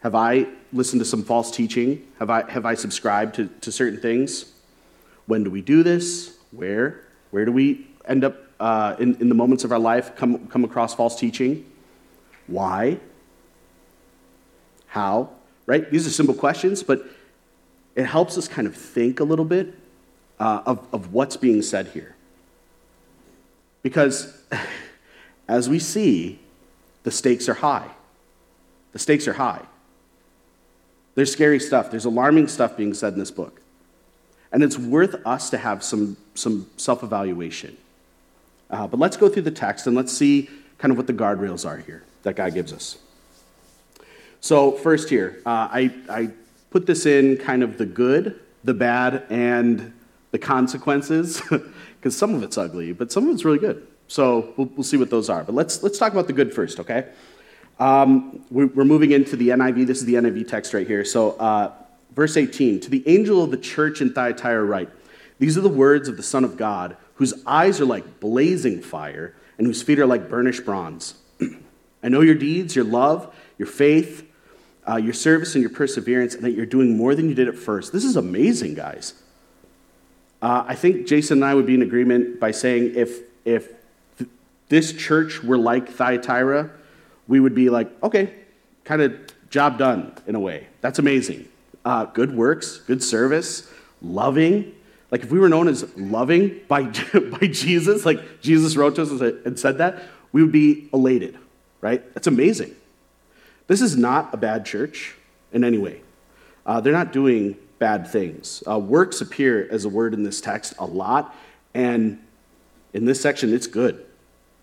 Have 0.00 0.14
I 0.14 0.46
listened 0.72 1.00
to 1.00 1.04
some 1.04 1.24
false 1.24 1.50
teaching? 1.50 2.06
Have 2.20 2.30
I, 2.30 2.48
have 2.50 2.64
I 2.64 2.74
subscribed 2.74 3.34
to, 3.34 3.48
to 3.60 3.72
certain 3.72 4.00
things? 4.00 4.52
When 5.26 5.44
do 5.44 5.50
we 5.50 5.60
do 5.60 5.82
this? 5.82 6.38
Where? 6.52 7.04
Where 7.32 7.44
do 7.44 7.52
we 7.52 7.86
end 8.06 8.24
up 8.24 8.36
uh, 8.60 8.96
in, 8.98 9.16
in 9.20 9.28
the 9.28 9.34
moments 9.34 9.64
of 9.64 9.72
our 9.72 9.78
life 9.78 10.16
come, 10.16 10.46
come 10.46 10.64
across 10.64 10.94
false 10.94 11.18
teaching? 11.18 11.64
Why? 12.46 12.98
How? 14.86 15.30
Right? 15.66 15.90
These 15.90 16.06
are 16.06 16.10
simple 16.10 16.34
questions, 16.34 16.82
but 16.82 17.04
it 17.94 18.06
helps 18.06 18.38
us 18.38 18.48
kind 18.48 18.66
of 18.66 18.74
think 18.74 19.20
a 19.20 19.24
little 19.24 19.44
bit 19.44 19.74
uh, 20.38 20.62
of, 20.64 20.86
of 20.92 21.12
what's 21.12 21.36
being 21.36 21.60
said 21.60 21.88
here. 21.88 22.14
Because 23.82 24.32
as 25.48 25.68
we 25.68 25.78
see, 25.78 26.38
the 27.04 27.10
stakes 27.10 27.48
are 27.48 27.54
high. 27.54 27.88
The 28.92 28.98
stakes 28.98 29.28
are 29.28 29.34
high. 29.34 29.62
There's 31.14 31.32
scary 31.32 31.58
stuff, 31.58 31.90
there's 31.90 32.04
alarming 32.04 32.48
stuff 32.48 32.76
being 32.76 32.94
said 32.94 33.14
in 33.14 33.18
this 33.18 33.30
book. 33.30 33.60
And 34.52 34.62
it's 34.62 34.78
worth 34.78 35.16
us 35.26 35.50
to 35.50 35.58
have 35.58 35.82
some, 35.82 36.16
some 36.34 36.66
self 36.76 37.02
evaluation. 37.02 37.76
Uh, 38.70 38.86
but 38.86 39.00
let's 39.00 39.16
go 39.16 39.28
through 39.28 39.42
the 39.42 39.50
text 39.50 39.86
and 39.86 39.96
let's 39.96 40.12
see 40.12 40.48
kind 40.78 40.92
of 40.92 40.96
what 40.96 41.06
the 41.06 41.12
guardrails 41.12 41.68
are 41.68 41.78
here 41.78 42.04
that 42.22 42.36
God 42.36 42.54
gives 42.54 42.72
us. 42.72 42.98
So, 44.40 44.72
first 44.72 45.08
here, 45.08 45.42
uh, 45.44 45.68
I, 45.70 45.92
I 46.08 46.30
put 46.70 46.86
this 46.86 47.06
in 47.06 47.36
kind 47.38 47.62
of 47.62 47.78
the 47.78 47.86
good, 47.86 48.38
the 48.62 48.74
bad, 48.74 49.24
and 49.30 49.92
the 50.30 50.38
consequences, 50.38 51.42
because 51.98 52.16
some 52.16 52.34
of 52.34 52.42
it's 52.42 52.56
ugly, 52.56 52.92
but 52.92 53.12
some 53.12 53.28
of 53.28 53.34
it's 53.34 53.44
really 53.44 53.58
good. 53.58 53.86
So, 54.06 54.54
we'll, 54.56 54.68
we'll 54.68 54.84
see 54.84 54.96
what 54.96 55.10
those 55.10 55.28
are. 55.28 55.44
But 55.44 55.54
let's, 55.54 55.82
let's 55.82 55.98
talk 55.98 56.12
about 56.12 56.26
the 56.26 56.32
good 56.32 56.54
first, 56.54 56.80
okay? 56.80 57.08
Um, 57.78 58.44
we're, 58.50 58.68
we're, 58.68 58.84
moving 58.84 59.10
into 59.10 59.36
the 59.36 59.50
NIV. 59.50 59.86
This 59.86 59.98
is 59.98 60.06
the 60.06 60.14
NIV 60.14 60.48
text 60.48 60.72
right 60.72 60.86
here. 60.86 61.04
So, 61.04 61.32
uh, 61.32 61.72
verse 62.14 62.36
18 62.36 62.80
To 62.80 62.90
the 62.90 63.06
angel 63.06 63.44
of 63.44 63.50
the 63.50 63.58
church 63.58 64.00
in 64.00 64.12
Thyatira, 64.12 64.64
write, 64.64 64.88
These 65.38 65.58
are 65.58 65.60
the 65.60 65.68
words 65.68 66.08
of 66.08 66.16
the 66.16 66.22
Son 66.22 66.42
of 66.42 66.56
God, 66.56 66.96
whose 67.14 67.34
eyes 67.46 67.80
are 67.80 67.84
like 67.84 68.18
blazing 68.18 68.80
fire, 68.80 69.34
and 69.58 69.66
whose 69.66 69.82
feet 69.82 69.98
are 69.98 70.06
like 70.06 70.28
burnished 70.28 70.64
bronze. 70.64 71.14
I 72.02 72.08
know 72.08 72.22
your 72.22 72.34
deeds, 72.34 72.74
your 72.74 72.86
love, 72.86 73.34
your 73.58 73.68
faith 73.68 74.24
uh, 74.88 74.96
your 74.96 75.12
service 75.12 75.54
and 75.54 75.62
your 75.62 75.70
perseverance, 75.70 76.34
and 76.34 76.42
that 76.44 76.52
you're 76.52 76.66
doing 76.66 76.96
more 76.96 77.14
than 77.14 77.28
you 77.28 77.34
did 77.34 77.48
at 77.48 77.56
first. 77.56 77.92
This 77.92 78.04
is 78.04 78.16
amazing, 78.16 78.74
guys. 78.74 79.14
Uh, 80.40 80.64
I 80.66 80.74
think 80.74 81.06
Jason 81.06 81.38
and 81.38 81.44
I 81.44 81.54
would 81.54 81.66
be 81.66 81.74
in 81.74 81.82
agreement 81.82 82.38
by 82.38 82.52
saying 82.52 82.94
if, 82.94 83.20
if 83.44 83.72
th- 84.18 84.30
this 84.68 84.92
church 84.92 85.42
were 85.42 85.58
like 85.58 85.88
Thyatira, 85.88 86.70
we 87.26 87.40
would 87.40 87.54
be 87.54 87.70
like, 87.70 87.90
okay, 88.02 88.32
kind 88.84 89.02
of 89.02 89.14
job 89.50 89.78
done 89.78 90.12
in 90.26 90.34
a 90.34 90.40
way. 90.40 90.68
That's 90.80 90.98
amazing. 90.98 91.48
Uh, 91.84 92.04
good 92.04 92.34
works, 92.34 92.78
good 92.78 93.02
service, 93.02 93.70
loving. 94.00 94.74
Like 95.10 95.22
if 95.22 95.30
we 95.30 95.38
were 95.38 95.48
known 95.48 95.68
as 95.68 95.96
loving 95.96 96.60
by, 96.68 96.82
by 97.40 97.46
Jesus, 97.46 98.06
like 98.06 98.40
Jesus 98.40 98.76
wrote 98.76 98.94
to 98.96 99.02
us 99.02 99.10
and 99.10 99.58
said 99.58 99.78
that, 99.78 100.02
we 100.32 100.42
would 100.42 100.52
be 100.52 100.88
elated, 100.92 101.38
right? 101.80 102.02
That's 102.14 102.26
amazing. 102.26 102.74
This 103.66 103.80
is 103.80 103.96
not 103.96 104.32
a 104.32 104.36
bad 104.36 104.64
church 104.64 105.16
in 105.52 105.64
any 105.64 105.78
way. 105.78 106.02
Uh, 106.66 106.80
they're 106.80 106.92
not 106.92 107.12
doing 107.12 107.56
bad 107.78 108.06
things. 108.06 108.62
Uh, 108.66 108.78
works 108.78 109.20
appear 109.20 109.68
as 109.70 109.84
a 109.84 109.88
word 109.88 110.14
in 110.14 110.22
this 110.22 110.40
text 110.40 110.74
a 110.78 110.86
lot, 110.86 111.34
and 111.74 112.18
in 112.92 113.04
this 113.04 113.20
section, 113.20 113.52
it's 113.52 113.66
good. 113.66 114.04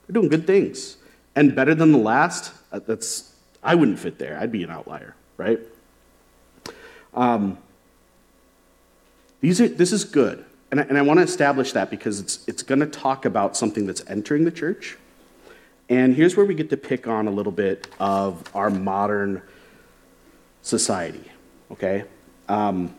They're 0.07 0.13
doing 0.13 0.29
good 0.29 0.47
things. 0.47 0.97
And 1.35 1.55
better 1.55 1.75
than 1.75 1.91
the 1.91 1.97
last, 1.97 2.53
uh, 2.71 2.79
that's, 2.79 3.33
I 3.63 3.75
wouldn't 3.75 3.99
fit 3.99 4.17
there. 4.17 4.37
I'd 4.39 4.51
be 4.51 4.63
an 4.63 4.69
outlier, 4.69 5.15
right? 5.37 5.59
Um, 7.13 7.57
these 9.41 9.61
are, 9.61 9.67
this 9.67 9.91
is 9.91 10.03
good. 10.03 10.43
And 10.71 10.79
I, 10.79 10.83
and 10.83 10.97
I 10.97 11.01
want 11.01 11.19
to 11.19 11.23
establish 11.23 11.73
that 11.73 11.89
because 11.89 12.19
it's, 12.19 12.47
it's 12.47 12.63
going 12.63 12.79
to 12.79 12.87
talk 12.87 13.25
about 13.25 13.55
something 13.55 13.85
that's 13.85 14.03
entering 14.07 14.45
the 14.45 14.51
church 14.51 14.97
and 15.89 16.15
here's 16.15 16.35
where 16.35 16.45
we 16.45 16.55
get 16.55 16.69
to 16.71 16.77
pick 16.77 17.07
on 17.07 17.27
a 17.27 17.31
little 17.31 17.51
bit 17.51 17.87
of 17.99 18.43
our 18.55 18.71
modern 18.71 19.41
society, 20.63 21.31
okay? 21.71 22.05
Um, 22.49 22.95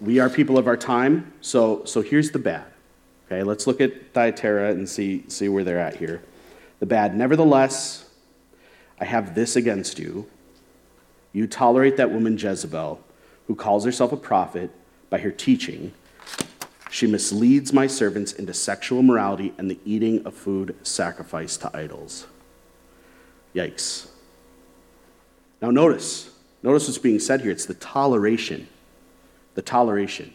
we 0.00 0.18
are 0.18 0.28
people 0.28 0.58
of 0.58 0.66
our 0.66 0.76
time, 0.76 1.32
so, 1.40 1.84
so 1.84 2.02
here's 2.02 2.30
the 2.30 2.38
bad. 2.38 2.64
Okay, 3.26 3.42
let's 3.42 3.66
look 3.66 3.80
at 3.80 4.12
Thyatira 4.12 4.70
and 4.70 4.88
see, 4.88 5.24
see 5.28 5.48
where 5.48 5.64
they're 5.64 5.78
at 5.78 5.96
here. 5.96 6.22
The 6.80 6.86
bad, 6.86 7.16
nevertheless, 7.16 8.08
I 9.00 9.04
have 9.04 9.34
this 9.34 9.56
against 9.56 9.98
you. 9.98 10.28
You 11.32 11.46
tolerate 11.46 11.96
that 11.96 12.10
woman 12.10 12.36
Jezebel, 12.36 13.00
who 13.46 13.54
calls 13.54 13.84
herself 13.84 14.12
a 14.12 14.16
prophet 14.16 14.70
by 15.08 15.18
her 15.18 15.30
teaching 15.30 15.92
she 16.92 17.06
misleads 17.06 17.72
my 17.72 17.86
servants 17.86 18.34
into 18.34 18.52
sexual 18.52 19.02
morality 19.02 19.54
and 19.56 19.70
the 19.70 19.78
eating 19.82 20.26
of 20.26 20.34
food 20.34 20.76
sacrificed 20.82 21.62
to 21.62 21.74
idols. 21.74 22.26
Yikes. 23.54 24.10
Now, 25.62 25.70
notice, 25.70 26.28
notice 26.62 26.86
what's 26.86 26.98
being 26.98 27.18
said 27.18 27.40
here. 27.40 27.50
It's 27.50 27.64
the 27.64 27.72
toleration. 27.72 28.68
The 29.54 29.62
toleration. 29.62 30.32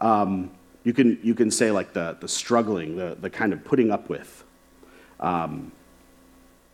Um, 0.00 0.50
you, 0.84 0.92
can, 0.92 1.18
you 1.22 1.34
can 1.34 1.50
say, 1.50 1.70
like, 1.70 1.92
the, 1.92 2.16
the 2.20 2.28
struggling, 2.28 2.96
the, 2.96 3.16
the 3.20 3.30
kind 3.30 3.52
of 3.52 3.64
putting 3.64 3.90
up 3.90 4.08
with. 4.08 4.44
Um, 5.18 5.72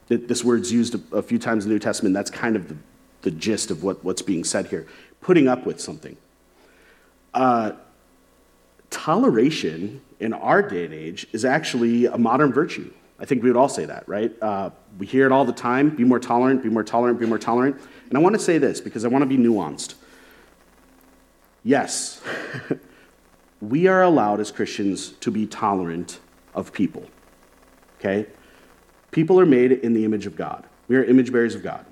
this 0.09 0.45
word's 0.45 0.73
used 0.73 0.95
a, 1.13 1.23
few 1.23 1.39
times 1.39 1.65
in 1.65 1.71
the 1.71 1.75
New 1.75 1.81
Testament. 1.81 2.15
That's 2.15 2.31
kind 2.31 2.55
of 2.55 2.69
the, 2.69 2.77
the 3.23 3.31
gist 3.33 3.73
of 3.73 3.83
what, 3.83 4.05
what's 4.05 4.23
being 4.23 4.45
said 4.45 4.67
here. 4.67 4.87
Putting 5.21 5.49
up 5.49 5.67
with 5.67 5.81
something. 5.81 6.17
Uh, 7.35 7.73
toleration 8.91 10.01
in 10.21 10.33
our 10.33 10.63
day 10.63 10.85
and 10.85 10.95
age 10.95 11.27
is 11.33 11.45
actually 11.45 12.07
a 12.07 12.17
modern 12.17 12.53
virtue. 12.53 12.93
I 13.19 13.25
think 13.25 13.43
we 13.43 13.51
would 13.51 13.57
all 13.57 13.69
say 13.69 13.85
that, 13.87 14.09
right? 14.09 14.33
Uh, 14.41 14.71
we 14.99 15.07
hear 15.07 15.27
it 15.27 15.33
all 15.33 15.45
the 15.45 15.53
time 15.53 15.91
be 15.91 16.05
more 16.05 16.21
tolerant, 16.21 16.63
be 16.63 16.69
more 16.69 16.85
tolerant, 16.85 17.19
be 17.19 17.27
more 17.27 17.39
tolerant. 17.39 17.81
And 18.09 18.17
I 18.17 18.21
want 18.21 18.35
to 18.35 18.39
say 18.39 18.59
this 18.59 18.81
because 18.81 19.05
I 19.05 19.09
want 19.09 19.23
to 19.23 19.27
be 19.27 19.37
nuanced. 19.37 19.95
Yes, 21.67 22.23
we 23.61 23.89
are 23.89 24.03
allowed 24.03 24.39
as 24.39 24.53
Christians 24.53 25.11
to 25.21 25.33
be 25.33 25.47
tolerant 25.47 26.21
of 26.55 26.73
people, 26.73 27.05
okay? 27.99 28.27
People 29.11 29.41
are 29.41 29.47
made 29.47 29.73
in 29.73 29.93
the 29.93 30.05
image 30.05 30.27
of 30.27 30.37
God, 30.37 30.65
we 30.87 30.95
are 30.97 31.03
image 31.03 31.33
bearers 31.33 31.57
of 31.57 31.65
God. 31.65 31.85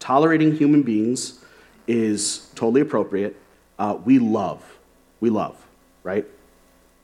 Tolerating 0.00 0.56
human 0.56 0.82
beings 0.82 1.44
is 1.86 2.50
totally 2.56 2.80
appropriate. 2.80 3.36
Uh, 3.78 3.98
we 4.04 4.18
love, 4.18 4.78
we 5.20 5.30
love 5.30 5.56
right? 6.02 6.26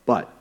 But 0.05 0.33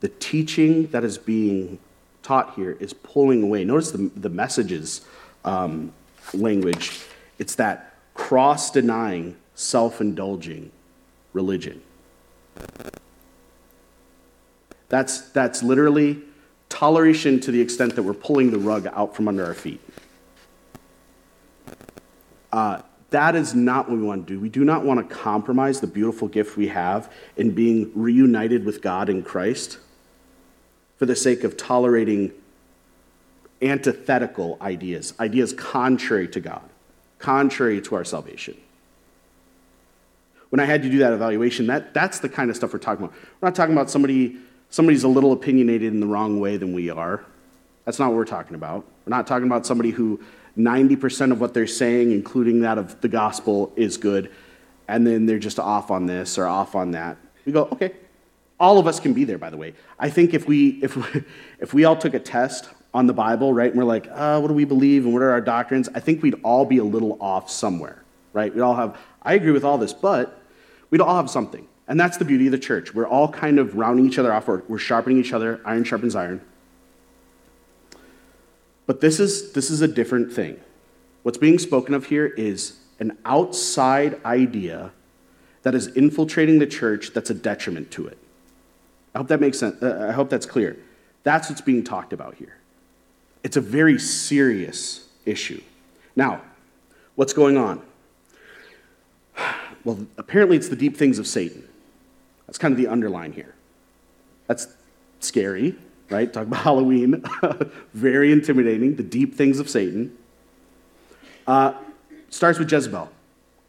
the 0.00 0.08
teaching 0.08 0.88
that 0.88 1.04
is 1.04 1.18
being 1.18 1.78
taught 2.22 2.54
here 2.54 2.76
is 2.80 2.92
pulling 2.92 3.42
away. 3.42 3.64
Notice 3.64 3.92
the, 3.92 4.10
the 4.16 4.28
messages 4.28 5.02
um, 5.44 5.92
language. 6.34 7.00
It's 7.38 7.54
that 7.56 7.85
cross 8.16 8.70
denying, 8.70 9.36
self 9.54 10.00
indulging 10.00 10.72
religion. 11.32 11.82
That's, 14.88 15.20
that's 15.30 15.62
literally 15.62 16.22
toleration 16.68 17.40
to 17.40 17.50
the 17.50 17.60
extent 17.60 17.94
that 17.96 18.02
we're 18.02 18.14
pulling 18.14 18.50
the 18.50 18.58
rug 18.58 18.86
out 18.88 19.14
from 19.14 19.28
under 19.28 19.44
our 19.44 19.54
feet. 19.54 19.80
Uh, 22.52 22.80
that 23.10 23.36
is 23.36 23.54
not 23.54 23.88
what 23.88 23.98
we 23.98 24.04
want 24.04 24.26
to 24.26 24.34
do. 24.34 24.40
We 24.40 24.48
do 24.48 24.64
not 24.64 24.84
want 24.84 25.08
to 25.08 25.14
compromise 25.14 25.80
the 25.80 25.86
beautiful 25.86 26.28
gift 26.28 26.56
we 26.56 26.68
have 26.68 27.12
in 27.36 27.52
being 27.52 27.92
reunited 27.94 28.64
with 28.64 28.80
God 28.82 29.08
in 29.08 29.22
Christ 29.22 29.78
for 30.96 31.06
the 31.06 31.16
sake 31.16 31.44
of 31.44 31.56
tolerating 31.56 32.32
antithetical 33.62 34.58
ideas, 34.60 35.14
ideas 35.20 35.52
contrary 35.52 36.28
to 36.28 36.40
God, 36.40 36.68
contrary 37.18 37.80
to 37.82 37.94
our 37.94 38.04
salvation. 38.04 38.56
When 40.50 40.60
I 40.60 40.64
had 40.64 40.82
to 40.82 40.90
do 40.90 40.98
that 40.98 41.12
evaluation, 41.12 41.66
that, 41.66 41.92
that's 41.92 42.20
the 42.20 42.28
kind 42.28 42.50
of 42.50 42.56
stuff 42.56 42.72
we're 42.72 42.78
talking 42.78 43.06
about. 43.06 43.16
We're 43.40 43.48
not 43.48 43.54
talking 43.54 43.74
about 43.74 43.90
somebody, 43.90 44.36
somebody's 44.70 45.04
a 45.04 45.08
little 45.08 45.32
opinionated 45.32 45.92
in 45.92 46.00
the 46.00 46.06
wrong 46.06 46.40
way 46.40 46.56
than 46.56 46.72
we 46.72 46.90
are. 46.90 47.24
That's 47.84 47.98
not 47.98 48.08
what 48.08 48.16
we're 48.16 48.24
talking 48.24 48.54
about. 48.54 48.84
We're 49.04 49.16
not 49.16 49.26
talking 49.26 49.46
about 49.46 49.66
somebody 49.66 49.90
who 49.90 50.20
90% 50.56 51.32
of 51.32 51.40
what 51.40 51.54
they're 51.54 51.66
saying, 51.66 52.12
including 52.12 52.60
that 52.60 52.78
of 52.78 53.00
the 53.00 53.08
gospel, 53.08 53.72
is 53.76 53.96
good, 53.96 54.30
and 54.88 55.06
then 55.06 55.26
they're 55.26 55.38
just 55.38 55.58
off 55.58 55.90
on 55.90 56.06
this 56.06 56.38
or 56.38 56.46
off 56.46 56.74
on 56.74 56.92
that. 56.92 57.16
We 57.44 57.52
go, 57.52 57.68
okay. 57.72 57.92
All 58.58 58.78
of 58.78 58.86
us 58.86 59.00
can 59.00 59.12
be 59.12 59.24
there, 59.24 59.36
by 59.36 59.50
the 59.50 59.56
way. 59.56 59.74
I 59.98 60.08
think 60.08 60.32
if 60.32 60.48
we, 60.48 60.82
if 60.82 60.96
we, 60.96 61.24
if 61.60 61.74
we 61.74 61.84
all 61.84 61.96
took 61.96 62.14
a 62.14 62.18
test 62.18 62.70
on 62.96 63.06
the 63.06 63.12
Bible, 63.12 63.52
right, 63.52 63.68
and 63.68 63.78
we're 63.78 63.84
like, 63.84 64.08
uh, 64.10 64.40
what 64.40 64.48
do 64.48 64.54
we 64.54 64.64
believe 64.64 65.04
and 65.04 65.12
what 65.12 65.20
are 65.20 65.30
our 65.30 65.40
doctrines? 65.42 65.86
I 65.94 66.00
think 66.00 66.22
we'd 66.22 66.40
all 66.42 66.64
be 66.64 66.78
a 66.78 66.84
little 66.84 67.18
off 67.20 67.50
somewhere, 67.50 68.02
right? 68.32 68.52
We'd 68.54 68.62
all 68.62 68.74
have, 68.74 68.96
I 69.20 69.34
agree 69.34 69.50
with 69.50 69.64
all 69.64 69.76
this, 69.76 69.92
but 69.92 70.40
we'd 70.88 71.02
all 71.02 71.16
have 71.16 71.28
something. 71.28 71.68
And 71.88 72.00
that's 72.00 72.16
the 72.16 72.24
beauty 72.24 72.46
of 72.46 72.52
the 72.52 72.58
church. 72.58 72.94
We're 72.94 73.06
all 73.06 73.28
kind 73.28 73.58
of 73.58 73.76
rounding 73.76 74.06
each 74.06 74.18
other 74.18 74.32
off, 74.32 74.48
we're, 74.48 74.62
we're 74.66 74.78
sharpening 74.78 75.18
each 75.18 75.34
other, 75.34 75.60
iron 75.66 75.84
sharpens 75.84 76.16
iron. 76.16 76.40
But 78.86 79.02
this 79.02 79.20
is, 79.20 79.52
this 79.52 79.68
is 79.70 79.82
a 79.82 79.88
different 79.88 80.32
thing. 80.32 80.58
What's 81.22 81.36
being 81.38 81.58
spoken 81.58 81.92
of 81.92 82.06
here 82.06 82.26
is 82.26 82.78
an 82.98 83.18
outside 83.26 84.24
idea 84.24 84.92
that 85.64 85.74
is 85.74 85.88
infiltrating 85.88 86.60
the 86.60 86.66
church 86.66 87.12
that's 87.12 87.28
a 87.28 87.34
detriment 87.34 87.90
to 87.90 88.06
it. 88.06 88.16
I 89.14 89.18
hope 89.18 89.28
that 89.28 89.40
makes 89.42 89.58
sense. 89.58 89.82
Uh, 89.82 90.06
I 90.08 90.12
hope 90.12 90.30
that's 90.30 90.46
clear. 90.46 90.78
That's 91.24 91.50
what's 91.50 91.60
being 91.60 91.84
talked 91.84 92.14
about 92.14 92.36
here. 92.36 92.56
It's 93.46 93.56
a 93.56 93.60
very 93.60 93.96
serious 93.96 95.06
issue. 95.24 95.62
Now, 96.16 96.42
what's 97.14 97.32
going 97.32 97.56
on? 97.56 97.80
Well, 99.84 100.04
apparently 100.18 100.56
it's 100.56 100.68
the 100.68 100.74
deep 100.74 100.96
things 100.96 101.20
of 101.20 101.28
Satan. 101.28 101.62
That's 102.48 102.58
kind 102.58 102.72
of 102.72 102.78
the 102.78 102.88
underline 102.88 103.30
here. 103.30 103.54
That's 104.48 104.66
scary, 105.20 105.76
right? 106.10 106.32
Talk 106.32 106.48
about 106.48 106.62
Halloween. 106.64 107.22
very 107.94 108.32
intimidating, 108.32 108.96
the 108.96 109.04
deep 109.04 109.36
things 109.36 109.60
of 109.60 109.70
Satan. 109.70 110.18
Uh, 111.46 111.74
starts 112.30 112.58
with 112.58 112.72
Jezebel. 112.72 113.08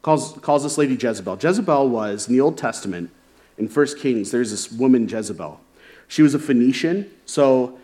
Calls, 0.01 0.39
calls 0.41 0.63
this 0.63 0.79
lady 0.79 0.95
Jezebel. 0.95 1.37
Jezebel 1.39 1.87
was, 1.87 2.27
in 2.27 2.33
the 2.33 2.41
Old 2.41 2.57
Testament, 2.57 3.11
in 3.59 3.67
1 3.67 3.87
Kings, 3.99 4.31
there's 4.31 4.49
this 4.49 4.71
woman, 4.71 5.07
Jezebel. 5.07 5.61
She 6.07 6.23
was 6.23 6.33
a 6.33 6.39
Phoenician, 6.39 7.11
so 7.27 7.77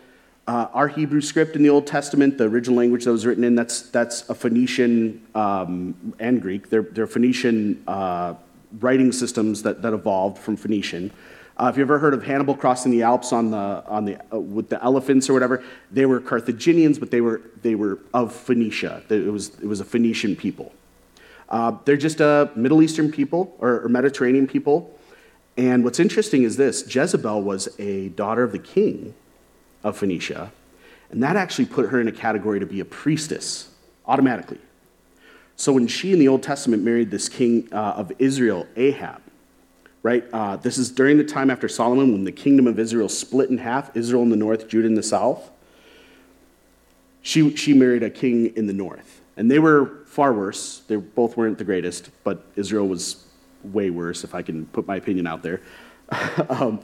uh, 0.46 0.68
our 0.74 0.88
Hebrew 0.88 1.20
script 1.20 1.56
in 1.56 1.62
the 1.62 1.70
Old 1.70 1.86
Testament, 1.86 2.36
the 2.36 2.44
original 2.44 2.76
language 2.76 3.04
that 3.04 3.12
was 3.12 3.24
written 3.24 3.44
in, 3.44 3.54
that's, 3.54 3.82
that's 3.82 4.28
a 4.28 4.34
Phoenician 4.34 5.26
um, 5.34 6.14
and 6.18 6.42
Greek. 6.42 6.68
They're, 6.68 6.82
they're 6.82 7.06
Phoenician 7.06 7.82
uh, 7.86 8.34
writing 8.80 9.10
systems 9.10 9.62
that, 9.62 9.80
that 9.82 9.94
evolved 9.94 10.38
from 10.38 10.56
Phoenician. 10.56 11.10
Uh, 11.56 11.68
if 11.72 11.76
you 11.76 11.82
ever 11.82 11.98
heard 11.98 12.12
of 12.12 12.24
Hannibal 12.24 12.54
crossing 12.54 12.90
the 12.90 13.02
Alps 13.02 13.32
on 13.32 13.52
the, 13.52 13.84
on 13.86 14.04
the, 14.04 14.18
uh, 14.32 14.38
with 14.38 14.68
the 14.68 14.82
elephants 14.82 15.30
or 15.30 15.32
whatever, 15.32 15.62
they 15.90 16.04
were 16.04 16.20
Carthaginians, 16.20 16.98
but 16.98 17.10
they 17.10 17.20
were, 17.20 17.40
they 17.62 17.74
were 17.74 18.00
of 18.12 18.34
Phoenicia. 18.34 19.02
It 19.08 19.32
was, 19.32 19.50
it 19.60 19.66
was 19.66 19.80
a 19.80 19.84
Phoenician 19.84 20.36
people. 20.36 20.74
Uh, 21.48 21.76
they're 21.84 21.96
just 21.96 22.20
a 22.20 22.50
Middle 22.54 22.82
Eastern 22.82 23.10
people 23.10 23.54
or, 23.60 23.82
or 23.82 23.88
Mediterranean 23.88 24.46
people. 24.46 24.98
And 25.56 25.84
what's 25.84 26.00
interesting 26.00 26.42
is 26.42 26.56
this 26.56 26.92
Jezebel 26.92 27.42
was 27.42 27.68
a 27.78 28.08
daughter 28.10 28.42
of 28.42 28.52
the 28.52 28.58
king 28.58 29.14
of 29.84 29.96
Phoenicia, 29.96 30.50
and 31.10 31.22
that 31.22 31.36
actually 31.36 31.66
put 31.66 31.90
her 31.90 32.00
in 32.00 32.08
a 32.08 32.12
category 32.12 32.58
to 32.58 32.66
be 32.66 32.80
a 32.80 32.84
priestess 32.84 33.68
automatically. 34.06 34.58
So 35.56 35.72
when 35.72 35.86
she 35.86 36.12
in 36.12 36.18
the 36.18 36.26
Old 36.26 36.42
Testament 36.42 36.82
married 36.82 37.10
this 37.10 37.28
king 37.28 37.68
uh, 37.72 37.76
of 37.76 38.10
Israel, 38.18 38.66
Ahab, 38.74 39.22
right? 40.02 40.24
Uh, 40.32 40.56
this 40.56 40.76
is 40.76 40.90
during 40.90 41.16
the 41.16 41.24
time 41.24 41.50
after 41.50 41.68
Solomon 41.68 42.12
when 42.12 42.24
the 42.24 42.32
kingdom 42.32 42.66
of 42.66 42.78
Israel 42.78 43.08
split 43.08 43.50
in 43.50 43.58
half 43.58 43.96
Israel 43.96 44.22
in 44.22 44.30
the 44.30 44.36
north, 44.36 44.68
Judah 44.68 44.88
in 44.88 44.94
the 44.94 45.02
south. 45.02 45.50
She, 47.22 47.54
she 47.56 47.72
married 47.72 48.02
a 48.02 48.10
king 48.10 48.54
in 48.56 48.66
the 48.66 48.72
north. 48.72 49.20
And 49.36 49.50
they 49.50 49.58
were 49.58 50.02
far 50.06 50.32
worse. 50.32 50.80
They 50.88 50.96
both 50.96 51.36
weren't 51.36 51.58
the 51.58 51.64
greatest, 51.64 52.10
but 52.22 52.44
Israel 52.56 52.86
was 52.86 53.24
way 53.62 53.90
worse, 53.90 54.24
if 54.24 54.34
I 54.34 54.42
can 54.42 54.66
put 54.66 54.86
my 54.86 54.96
opinion 54.96 55.26
out 55.26 55.42
there. 55.42 55.60
um, 56.50 56.80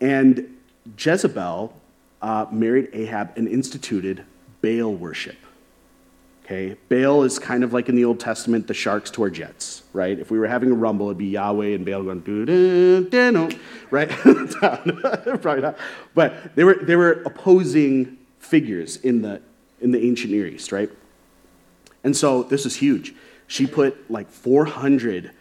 and 0.00 0.56
Jezebel 0.98 1.78
uh, 2.22 2.46
married 2.50 2.90
Ahab 2.92 3.32
and 3.36 3.48
instituted 3.48 4.24
Baal 4.62 4.94
worship. 4.94 5.36
Okay, 6.44 6.76
Baal 6.88 7.24
is 7.24 7.40
kind 7.40 7.64
of 7.64 7.72
like 7.72 7.88
in 7.88 7.96
the 7.96 8.04
Old 8.04 8.20
Testament, 8.20 8.68
the 8.68 8.74
sharks 8.74 9.10
to 9.12 9.22
our 9.22 9.30
jets, 9.30 9.82
right? 9.92 10.16
If 10.16 10.30
we 10.30 10.38
were 10.38 10.46
having 10.46 10.70
a 10.70 10.74
rumble, 10.74 11.06
it'd 11.06 11.18
be 11.18 11.26
Yahweh 11.26 11.74
and 11.74 11.84
Baal 11.84 12.04
going, 12.04 12.20
doo 12.20 12.46
doo 12.46 13.08
doo 13.08 13.50
right? 13.90 14.08
Probably 15.40 15.60
not. 15.60 15.76
But 16.14 16.54
they 16.54 16.62
were, 16.62 16.74
they 16.74 16.94
were 16.94 17.22
opposing 17.26 18.16
figures 18.38 18.96
in 18.98 19.22
the, 19.22 19.42
in 19.80 19.90
the 19.90 20.00
ancient 20.00 20.32
Near 20.32 20.46
East, 20.46 20.70
right? 20.70 20.88
And 22.04 22.16
so 22.16 22.44
this 22.44 22.64
is 22.64 22.76
huge. 22.76 23.12
She 23.48 23.66
put 23.66 24.08
like 24.08 24.30
400 24.30 25.32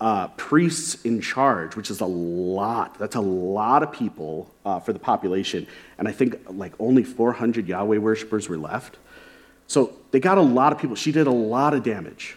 uh, 0.00 0.28
priests 0.28 1.02
in 1.04 1.20
charge, 1.20 1.74
which 1.74 1.90
is 1.90 2.00
a 2.00 2.06
lot. 2.06 2.98
That's 2.98 3.16
a 3.16 3.20
lot 3.20 3.82
of 3.82 3.92
people 3.92 4.48
uh, 4.64 4.78
for 4.80 4.92
the 4.92 4.98
population. 4.98 5.66
And 5.98 6.06
I 6.06 6.12
think 6.12 6.38
like 6.48 6.72
only 6.78 7.02
400 7.02 7.66
Yahweh 7.66 7.98
worshippers 7.98 8.48
were 8.48 8.58
left. 8.58 8.96
So 9.66 9.92
they 10.12 10.20
got 10.20 10.38
a 10.38 10.42
lot 10.42 10.72
of 10.72 10.78
people. 10.78 10.94
She 10.96 11.12
did 11.12 11.26
a 11.26 11.32
lot 11.32 11.74
of 11.74 11.82
damage. 11.82 12.36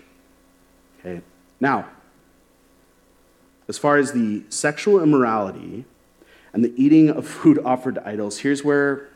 Okay. 0.99 1.21
Now, 1.59 1.87
as 3.67 3.77
far 3.77 3.97
as 3.97 4.11
the 4.11 4.43
sexual 4.49 5.01
immorality 5.01 5.85
and 6.53 6.63
the 6.63 6.73
eating 6.75 7.09
of 7.09 7.27
food 7.27 7.59
offered 7.63 7.95
to 7.95 8.07
idols, 8.07 8.39
here's 8.39 8.63
where, 8.63 9.07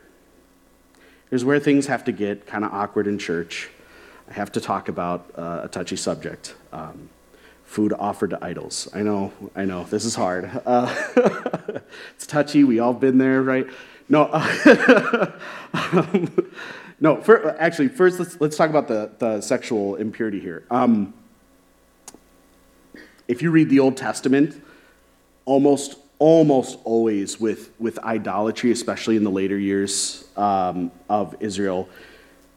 here's 1.30 1.44
where 1.44 1.60
things 1.60 1.88
have 1.88 2.06
to 2.06 2.12
get 2.12 2.46
kind 2.46 2.64
of 2.64 2.72
awkward 2.72 3.08
in 3.08 3.18
church. 3.18 3.70
I 4.30 4.34
have 4.34 4.52
to 4.54 4.62
talk 4.62 4.88
about 4.88 5.30
uh, 5.36 5.62
a 5.64 5.68
touchy 5.68 5.96
subject. 5.96 6.56
Um, 6.72 7.10
food 7.66 7.94
offered 7.98 8.30
to 8.30 8.44
idols. 8.44 8.88
I 8.94 9.02
know, 9.02 9.34
I 9.56 9.66
know, 9.66 9.84
this 9.84 10.06
is 10.06 10.16
hard. 10.16 10.50
Uh, 10.66 10.94
it's 12.16 12.26
touchy, 12.26 12.64
we 12.64 12.80
all 12.80 12.94
been 12.94 13.18
there, 13.18 13.42
right? 13.42 13.68
No, 14.08 14.30
uh, 14.32 15.32
um, 15.74 16.52
no. 17.00 17.22
For, 17.22 17.60
actually, 17.60 17.88
first 17.90 18.20
let's 18.20 18.40
let's 18.40 18.56
talk 18.56 18.70
about 18.70 18.88
the 18.88 19.12
the 19.18 19.42
sexual 19.42 19.96
impurity 19.96 20.40
here. 20.40 20.64
Um, 20.70 21.14
if 23.28 23.42
you 23.42 23.52
read 23.52 23.70
the 23.70 23.80
Old 23.80 23.98
Testament, 23.98 24.62
almost 25.46 25.98
almost 26.20 26.78
always 26.84 27.40
with 27.40 27.72
with 27.80 27.98
idolatry, 28.00 28.72
especially 28.72 29.18
in 29.18 29.24
the 29.24 29.32
later 29.32 29.58
years 29.58 30.26
um, 30.38 30.92
of 31.10 31.36
Israel, 31.40 31.90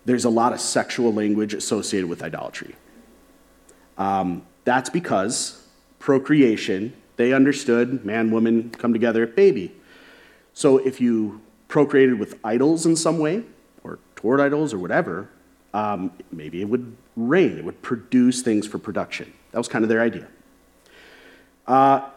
there's 0.04 0.26
a 0.26 0.30
lot 0.30 0.52
of 0.52 0.60
sexual 0.60 1.12
language 1.12 1.54
associated 1.54 2.08
with 2.08 2.22
idolatry. 2.22 2.74
Um, 3.96 4.42
that's 4.68 4.90
because 4.90 5.66
procreation, 5.98 6.92
they 7.16 7.32
understood 7.32 8.04
man, 8.04 8.30
woman 8.30 8.70
come 8.70 8.92
together, 8.92 9.26
baby. 9.26 9.72
So 10.52 10.76
if 10.78 11.00
you 11.00 11.40
procreated 11.68 12.18
with 12.18 12.38
idols 12.44 12.84
in 12.84 12.94
some 12.94 13.18
way, 13.18 13.44
or 13.82 13.98
toward 14.14 14.40
idols, 14.40 14.74
or 14.74 14.78
whatever, 14.78 15.30
um, 15.72 16.12
maybe 16.30 16.60
it 16.60 16.68
would 16.68 16.96
rain, 17.16 17.56
it 17.58 17.64
would 17.64 17.80
produce 17.80 18.42
things 18.42 18.66
for 18.66 18.78
production. 18.78 19.32
That 19.52 19.58
was 19.58 19.68
kind 19.68 19.84
of 19.84 19.88
their 19.88 20.02
idea. 20.02 20.28
Uh, 21.66 22.08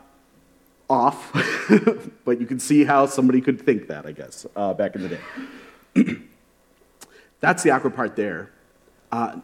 off, 0.90 1.32
but 2.26 2.42
you 2.42 2.46
can 2.46 2.60
see 2.60 2.84
how 2.84 3.06
somebody 3.06 3.40
could 3.40 3.62
think 3.62 3.88
that, 3.88 4.06
I 4.06 4.12
guess, 4.12 4.46
uh, 4.58 4.74
back 4.74 4.96
in 4.96 5.04
the 5.04 5.10
day. 5.96 6.18
That's 7.40 7.64
the 7.64 7.72
awkward 7.72 7.96
part 7.96 8.18
there. 8.18 8.52
Uh, 9.10 9.40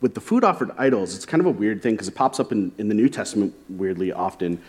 with 0.00 0.14
the 0.14 0.20
food 0.20 0.44
offered 0.44 0.70
idols, 0.78 1.14
it's 1.14 1.26
kind 1.26 1.40
of 1.40 1.46
a 1.46 1.50
weird 1.50 1.82
thing 1.82 1.94
because 1.94 2.08
it 2.08 2.14
pops 2.14 2.38
up 2.40 2.52
in, 2.52 2.72
in 2.78 2.88
the 2.88 2.94
New 2.94 3.08
Testament 3.08 3.54
weirdly 3.68 4.12
often. 4.12 4.60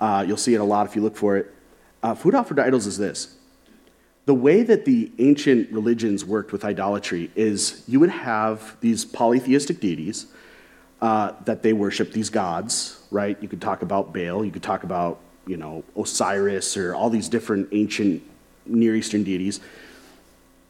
Uh, 0.00 0.24
you'll 0.26 0.36
see 0.36 0.54
it 0.54 0.60
a 0.60 0.64
lot 0.64 0.86
if 0.86 0.96
you 0.96 1.02
look 1.02 1.16
for 1.16 1.36
it. 1.36 1.52
Uh, 2.02 2.14
food 2.14 2.34
offered 2.34 2.58
idols 2.58 2.86
is 2.86 2.98
this 2.98 3.36
the 4.24 4.34
way 4.34 4.62
that 4.62 4.84
the 4.84 5.10
ancient 5.18 5.70
religions 5.72 6.24
worked 6.24 6.52
with 6.52 6.64
idolatry 6.64 7.30
is 7.34 7.82
you 7.88 7.98
would 7.98 8.10
have 8.10 8.76
these 8.80 9.04
polytheistic 9.04 9.80
deities 9.80 10.26
uh, 11.00 11.32
that 11.44 11.62
they 11.62 11.72
worship, 11.72 12.12
these 12.12 12.30
gods, 12.30 13.02
right? 13.10 13.36
You 13.42 13.48
could 13.48 13.60
talk 13.60 13.82
about 13.82 14.14
Baal, 14.14 14.44
you 14.44 14.52
could 14.52 14.62
talk 14.62 14.84
about, 14.84 15.18
you 15.46 15.56
know, 15.56 15.82
Osiris 15.96 16.76
or 16.76 16.94
all 16.94 17.10
these 17.10 17.28
different 17.28 17.68
ancient 17.72 18.22
Near 18.64 18.94
Eastern 18.94 19.24
deities. 19.24 19.60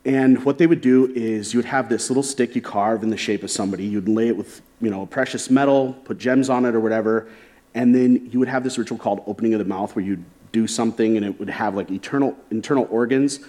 And 0.05 0.45
what 0.45 0.59
they 0.59 0.67
would 0.67 0.81
do 0.81 1.13
is 1.15 1.55
you 1.55 1.59
would 1.59 1.67
have 1.67 1.89
this 1.89 2.11
little 2.11 2.25
stick 2.25 2.57
you 2.57 2.63
carve 2.63 3.03
in 3.03 3.11
the 3.11 3.17
shape 3.17 3.45
of 3.45 3.51
somebody. 3.51 3.85
You'd 3.85 4.09
lay 4.09 4.29
it 4.29 4.37
with, 4.37 4.61
you 4.81 4.91
know, 4.91 5.03
a 5.03 5.07
precious 5.07 5.49
metal, 5.49 5.93
put 6.05 6.19
gems 6.19 6.51
on 6.51 6.65
it 6.65 6.75
or 6.75 6.81
whatever, 6.81 7.29
and 7.75 7.95
then 7.95 8.29
you 8.33 8.39
would 8.41 8.49
have 8.49 8.65
this 8.65 8.79
ritual 8.79 8.99
called 8.99 9.23
opening 9.27 9.55
of 9.55 9.59
the 9.59 9.65
mouth 9.65 9.95
where 9.95 10.05
you'd 10.05 10.25
do 10.51 10.67
something 10.67 11.17
and 11.17 11.25
it 11.25 11.39
would 11.39 11.49
have 11.49 11.75
like 11.75 11.91
eternal 11.91 12.37
internal 12.51 12.87
organs, 12.91 13.41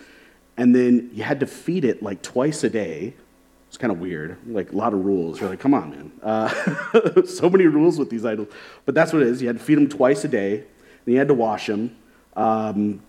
and 0.56 0.76
then 0.76 1.10
you 1.13 1.24
had 1.24 1.39
to 1.39 1.48
feed 1.48 1.84
it 1.86 2.04
like 2.04 2.22
twice 2.22 2.63
a 2.63 2.70
day. 2.70 3.16
It's 3.68 3.78
kind 3.78 3.92
of 3.92 4.00
weird, 4.00 4.38
like 4.46 4.72
a 4.72 4.76
lot 4.76 4.94
of 4.94 5.04
rules. 5.04 5.42
You're 5.42 5.50
like, 5.50 5.60
come 5.60 5.74
on, 5.74 5.89
man. 5.89 6.12
Uh, 6.22 7.24
so 7.26 7.50
many 7.50 7.66
rules 7.66 7.98
with 7.98 8.12
these 8.12 8.24
idols, 8.24 8.50
but 8.86 8.94
that's 8.94 9.12
what 9.12 9.24
it 9.24 9.28
is. 9.28 9.42
You 9.42 9.48
had 9.48 9.58
to 9.58 9.63
feed 9.63 9.76
them 9.76 9.89
twice 9.89 10.24
a 10.24 10.28
day, 10.28 10.58
and 10.58 11.13
you 11.13 11.18
had 11.18 11.28
to 11.30 11.34
wash 11.34 11.66
them. 11.66 11.96
Um, 12.36 13.02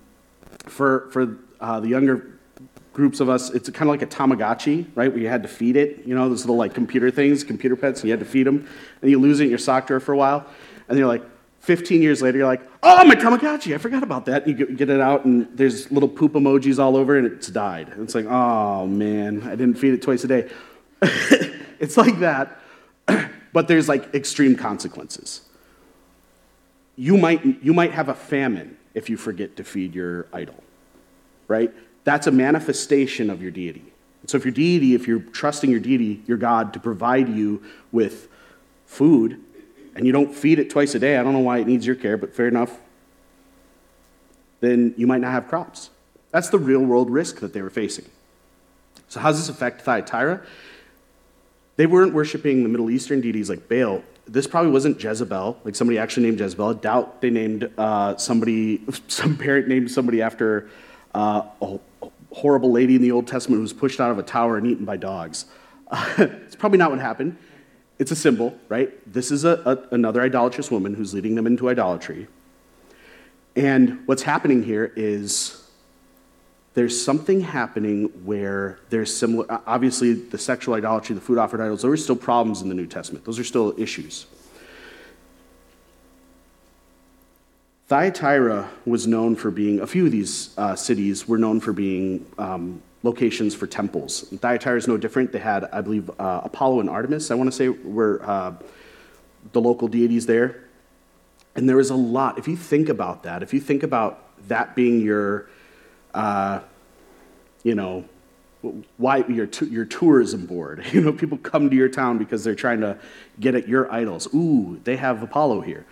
for 0.66 1.10
for 1.10 1.38
uh, 1.60 1.80
the 1.80 1.88
younger 1.88 2.33
groups 2.94 3.20
of 3.20 3.28
us, 3.28 3.50
it's 3.50 3.68
kind 3.68 3.82
of 3.82 3.88
like 3.88 4.02
a 4.02 4.06
Tamagotchi, 4.06 4.86
right? 4.94 5.10
Where 5.10 5.20
you 5.20 5.28
had 5.28 5.42
to 5.42 5.48
feed 5.48 5.76
it, 5.76 6.06
you 6.06 6.14
know, 6.14 6.28
those 6.28 6.42
little 6.42 6.56
like 6.56 6.72
computer 6.72 7.10
things, 7.10 7.44
computer 7.44 7.76
pets, 7.76 8.00
and 8.00 8.08
you 8.08 8.12
had 8.12 8.20
to 8.20 8.26
feed 8.26 8.46
them, 8.46 8.66
and 9.02 9.10
you 9.10 9.20
lose 9.20 9.40
it 9.40 9.44
in 9.44 9.50
your 9.50 9.58
sock 9.58 9.86
drawer 9.88 10.00
for 10.00 10.12
a 10.12 10.16
while, 10.16 10.46
and 10.88 10.96
you're 10.96 11.08
like, 11.08 11.22
15 11.60 12.02
years 12.02 12.20
later, 12.20 12.38
you're 12.38 12.46
like, 12.46 12.60
oh, 12.82 13.04
my 13.06 13.14
Tamagotchi, 13.14 13.74
I 13.74 13.78
forgot 13.78 14.02
about 14.02 14.26
that. 14.26 14.46
You 14.46 14.52
get 14.52 14.90
it 14.90 15.00
out, 15.00 15.24
and 15.24 15.48
there's 15.56 15.90
little 15.90 16.10
poop 16.10 16.34
emojis 16.34 16.78
all 16.78 16.94
over, 16.94 17.16
and 17.16 17.26
it's 17.26 17.48
died. 17.48 17.88
And 17.88 18.02
it's 18.02 18.14
like, 18.14 18.26
oh, 18.26 18.86
man, 18.86 19.42
I 19.44 19.50
didn't 19.56 19.76
feed 19.76 19.94
it 19.94 20.02
twice 20.02 20.24
a 20.24 20.28
day. 20.28 20.50
it's 21.80 21.96
like 21.96 22.18
that, 22.18 22.60
but 23.54 23.66
there's 23.66 23.88
like 23.88 24.14
extreme 24.14 24.56
consequences. 24.56 25.40
You 26.96 27.16
might, 27.16 27.42
you 27.62 27.72
might 27.72 27.92
have 27.92 28.10
a 28.10 28.14
famine 28.14 28.76
if 28.92 29.08
you 29.08 29.16
forget 29.16 29.56
to 29.56 29.64
feed 29.64 29.94
your 29.94 30.26
idol, 30.34 30.62
right? 31.48 31.72
That's 32.04 32.26
a 32.26 32.30
manifestation 32.30 33.30
of 33.30 33.42
your 33.42 33.50
deity. 33.50 33.84
So 34.26 34.36
if 34.36 34.44
your 34.44 34.52
deity, 34.52 34.94
if 34.94 35.06
you're 35.06 35.20
trusting 35.20 35.70
your 35.70 35.80
deity, 35.80 36.22
your 36.26 36.38
God, 36.38 36.72
to 36.74 36.80
provide 36.80 37.28
you 37.28 37.62
with 37.92 38.28
food, 38.86 39.40
and 39.94 40.06
you 40.06 40.12
don't 40.12 40.34
feed 40.34 40.58
it 40.58 40.70
twice 40.70 40.94
a 40.94 40.98
day, 40.98 41.16
I 41.16 41.22
don't 41.22 41.32
know 41.32 41.40
why 41.40 41.58
it 41.58 41.66
needs 41.66 41.86
your 41.86 41.96
care, 41.96 42.16
but 42.16 42.34
fair 42.34 42.48
enough, 42.48 42.78
then 44.60 44.94
you 44.96 45.06
might 45.06 45.20
not 45.20 45.32
have 45.32 45.48
crops. 45.48 45.90
That's 46.30 46.48
the 46.48 46.58
real 46.58 46.80
world 46.80 47.10
risk 47.10 47.40
that 47.40 47.52
they 47.52 47.62
were 47.62 47.70
facing. 47.70 48.06
So, 49.08 49.20
how 49.20 49.30
does 49.30 49.38
this 49.38 49.48
affect 49.48 49.82
Thyatira? 49.82 50.40
They 51.76 51.86
weren't 51.86 52.14
worshiping 52.14 52.62
the 52.62 52.68
Middle 52.68 52.90
Eastern 52.90 53.20
deities 53.20 53.50
like 53.50 53.68
Baal. 53.68 54.02
This 54.26 54.46
probably 54.46 54.70
wasn't 54.70 55.02
Jezebel, 55.02 55.60
like 55.64 55.74
somebody 55.74 55.98
actually 55.98 56.26
named 56.26 56.40
Jezebel. 56.40 56.68
I 56.68 56.72
doubt 56.74 57.20
they 57.20 57.30
named 57.30 57.70
uh, 57.76 58.16
somebody, 58.16 58.80
some 59.08 59.36
parent 59.36 59.68
named 59.68 59.90
somebody 59.90 60.22
after 60.22 60.70
uh, 61.14 61.42
a 61.62 61.78
horrible 62.32 62.72
lady 62.72 62.96
in 62.96 63.02
the 63.02 63.12
Old 63.12 63.26
Testament 63.26 63.58
who 63.58 63.62
was 63.62 63.72
pushed 63.72 64.00
out 64.00 64.10
of 64.10 64.18
a 64.18 64.22
tower 64.22 64.56
and 64.56 64.66
eaten 64.66 64.84
by 64.84 64.96
dogs. 64.96 65.46
Uh, 65.88 66.14
it's 66.18 66.56
probably 66.56 66.78
not 66.78 66.90
what 66.90 67.00
happened. 67.00 67.36
It's 67.98 68.10
a 68.10 68.16
symbol, 68.16 68.58
right? 68.68 68.90
This 69.10 69.30
is 69.30 69.44
a, 69.44 69.62
a, 69.64 69.94
another 69.94 70.20
idolatrous 70.20 70.70
woman 70.70 70.94
who's 70.94 71.14
leading 71.14 71.36
them 71.36 71.46
into 71.46 71.68
idolatry. 71.68 72.26
And 73.54 74.02
what's 74.06 74.22
happening 74.22 74.64
here 74.64 74.92
is 74.96 75.64
there's 76.74 77.02
something 77.02 77.40
happening 77.40 78.06
where 78.24 78.80
there's 78.90 79.16
similar, 79.16 79.46
obviously, 79.64 80.12
the 80.14 80.38
sexual 80.38 80.74
idolatry, 80.74 81.14
the 81.14 81.20
food 81.20 81.38
offered 81.38 81.60
idols, 81.60 81.82
those 81.82 82.00
are 82.00 82.02
still 82.02 82.16
problems 82.16 82.62
in 82.62 82.68
the 82.68 82.74
New 82.74 82.88
Testament. 82.88 83.24
Those 83.24 83.38
are 83.38 83.44
still 83.44 83.78
issues. 83.78 84.26
Thyatira 87.94 88.68
was 88.84 89.06
known 89.06 89.36
for 89.36 89.52
being, 89.52 89.78
a 89.78 89.86
few 89.86 90.06
of 90.06 90.10
these 90.10 90.52
uh, 90.58 90.74
cities 90.74 91.28
were 91.28 91.38
known 91.38 91.60
for 91.60 91.72
being 91.72 92.26
um, 92.38 92.82
locations 93.04 93.54
for 93.54 93.68
temples. 93.68 94.28
And 94.32 94.40
Thyatira 94.40 94.76
is 94.76 94.88
no 94.88 94.96
different. 94.96 95.30
They 95.30 95.38
had, 95.38 95.66
I 95.66 95.80
believe, 95.80 96.10
uh, 96.18 96.40
Apollo 96.42 96.80
and 96.80 96.90
Artemis, 96.90 97.30
I 97.30 97.36
want 97.36 97.52
to 97.52 97.56
say, 97.56 97.68
were 97.68 98.20
uh, 98.24 98.54
the 99.52 99.60
local 99.60 99.86
deities 99.86 100.26
there. 100.26 100.64
And 101.54 101.68
there 101.68 101.76
was 101.76 101.90
a 101.90 101.94
lot. 101.94 102.36
If 102.36 102.48
you 102.48 102.56
think 102.56 102.88
about 102.88 103.22
that, 103.22 103.44
if 103.44 103.54
you 103.54 103.60
think 103.60 103.84
about 103.84 104.24
that 104.48 104.74
being 104.74 105.00
your, 105.00 105.48
uh, 106.14 106.62
you 107.62 107.76
know, 107.76 108.06
why 108.96 109.18
your, 109.28 109.48
your 109.70 109.84
tourism 109.84 110.46
board. 110.46 110.84
You 110.92 111.00
know, 111.00 111.12
people 111.12 111.38
come 111.38 111.70
to 111.70 111.76
your 111.76 111.90
town 111.90 112.18
because 112.18 112.42
they're 112.42 112.56
trying 112.56 112.80
to 112.80 112.98
get 113.38 113.54
at 113.54 113.68
your 113.68 113.88
idols. 113.92 114.26
Ooh, 114.34 114.80
they 114.82 114.96
have 114.96 115.22
Apollo 115.22 115.60
here. 115.60 115.86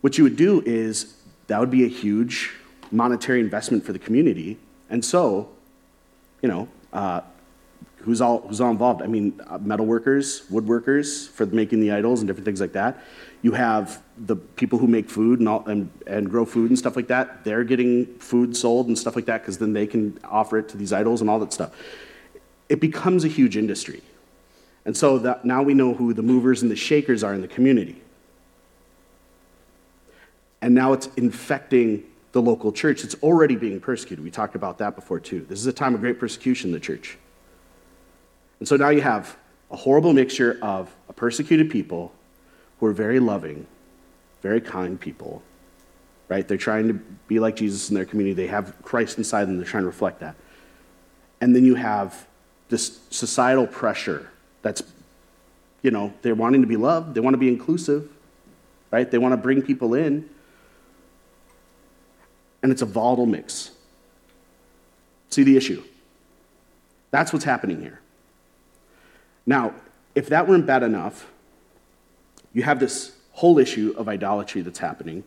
What 0.00 0.18
you 0.18 0.24
would 0.24 0.36
do 0.36 0.62
is 0.64 1.16
that 1.46 1.60
would 1.60 1.70
be 1.70 1.84
a 1.84 1.88
huge 1.88 2.52
monetary 2.90 3.40
investment 3.40 3.84
for 3.84 3.92
the 3.92 3.98
community. 3.98 4.58
And 4.90 5.04
so, 5.04 5.48
you 6.42 6.48
know, 6.48 6.68
uh, 6.92 7.22
who's 7.98 8.20
all 8.20 8.46
who's 8.46 8.60
all 8.60 8.70
involved? 8.70 9.02
I 9.02 9.06
mean, 9.06 9.40
uh, 9.48 9.58
metal 9.58 9.84
workers, 9.84 10.42
woodworkers 10.50 11.28
for 11.28 11.44
making 11.46 11.80
the 11.80 11.90
idols 11.90 12.20
and 12.20 12.28
different 12.28 12.44
things 12.44 12.60
like 12.60 12.72
that. 12.72 13.02
You 13.42 13.52
have 13.52 14.02
the 14.16 14.36
people 14.36 14.78
who 14.78 14.86
make 14.86 15.10
food 15.10 15.40
and, 15.40 15.48
all, 15.48 15.66
and, 15.66 15.90
and 16.06 16.30
grow 16.30 16.44
food 16.44 16.70
and 16.70 16.78
stuff 16.78 16.96
like 16.96 17.08
that. 17.08 17.44
They're 17.44 17.64
getting 17.64 18.06
food 18.18 18.56
sold 18.56 18.86
and 18.86 18.98
stuff 18.98 19.16
like 19.16 19.26
that 19.26 19.42
because 19.42 19.58
then 19.58 19.72
they 19.72 19.86
can 19.86 20.18
offer 20.24 20.58
it 20.58 20.68
to 20.70 20.76
these 20.76 20.92
idols 20.92 21.20
and 21.20 21.28
all 21.28 21.38
that 21.40 21.52
stuff. 21.52 21.72
It 22.68 22.80
becomes 22.80 23.24
a 23.24 23.28
huge 23.28 23.56
industry. 23.56 24.02
And 24.84 24.96
so 24.96 25.18
that 25.18 25.44
now 25.44 25.62
we 25.62 25.74
know 25.74 25.94
who 25.94 26.14
the 26.14 26.22
movers 26.22 26.62
and 26.62 26.70
the 26.70 26.76
shakers 26.76 27.24
are 27.24 27.34
in 27.34 27.40
the 27.40 27.48
community. 27.48 28.00
And 30.66 30.74
now 30.74 30.92
it's 30.92 31.06
infecting 31.16 32.02
the 32.32 32.42
local 32.42 32.72
church. 32.72 33.04
It's 33.04 33.14
already 33.22 33.54
being 33.54 33.78
persecuted. 33.78 34.24
We 34.24 34.32
talked 34.32 34.56
about 34.56 34.78
that 34.78 34.96
before, 34.96 35.20
too. 35.20 35.46
This 35.48 35.60
is 35.60 35.66
a 35.66 35.72
time 35.72 35.94
of 35.94 36.00
great 36.00 36.18
persecution 36.18 36.70
in 36.70 36.74
the 36.74 36.80
church. 36.80 37.16
And 38.58 38.66
so 38.66 38.74
now 38.74 38.88
you 38.88 39.00
have 39.00 39.36
a 39.70 39.76
horrible 39.76 40.12
mixture 40.12 40.58
of 40.60 40.92
a 41.08 41.12
persecuted 41.12 41.70
people 41.70 42.12
who 42.80 42.86
are 42.86 42.92
very 42.92 43.20
loving, 43.20 43.68
very 44.42 44.60
kind 44.60 45.00
people, 45.00 45.40
right? 46.28 46.48
They're 46.48 46.56
trying 46.56 46.88
to 46.88 46.94
be 47.28 47.38
like 47.38 47.54
Jesus 47.54 47.88
in 47.88 47.94
their 47.94 48.04
community. 48.04 48.34
They 48.34 48.48
have 48.48 48.74
Christ 48.82 49.18
inside 49.18 49.44
them. 49.44 49.58
They're 49.58 49.66
trying 49.66 49.84
to 49.84 49.88
reflect 49.88 50.18
that. 50.18 50.34
And 51.40 51.54
then 51.54 51.64
you 51.64 51.76
have 51.76 52.26
this 52.70 52.98
societal 53.10 53.68
pressure 53.68 54.30
that's, 54.62 54.82
you 55.82 55.92
know, 55.92 56.12
they're 56.22 56.34
wanting 56.34 56.62
to 56.62 56.66
be 56.66 56.76
loved. 56.76 57.14
They 57.14 57.20
want 57.20 57.34
to 57.34 57.38
be 57.38 57.46
inclusive, 57.46 58.10
right? 58.90 59.08
They 59.08 59.18
want 59.18 59.32
to 59.32 59.36
bring 59.36 59.62
people 59.62 59.94
in. 59.94 60.28
And 62.62 62.72
it's 62.72 62.82
a 62.82 62.86
volatile 62.86 63.26
mix. 63.26 63.70
See 65.30 65.42
the 65.42 65.56
issue? 65.56 65.82
That's 67.10 67.32
what's 67.32 67.44
happening 67.44 67.80
here. 67.80 68.00
Now, 69.46 69.74
if 70.14 70.28
that 70.28 70.48
weren't 70.48 70.66
bad 70.66 70.82
enough, 70.82 71.30
you 72.52 72.62
have 72.62 72.80
this 72.80 73.16
whole 73.32 73.58
issue 73.58 73.94
of 73.96 74.08
idolatry 74.08 74.62
that's 74.62 74.78
happening. 74.78 75.22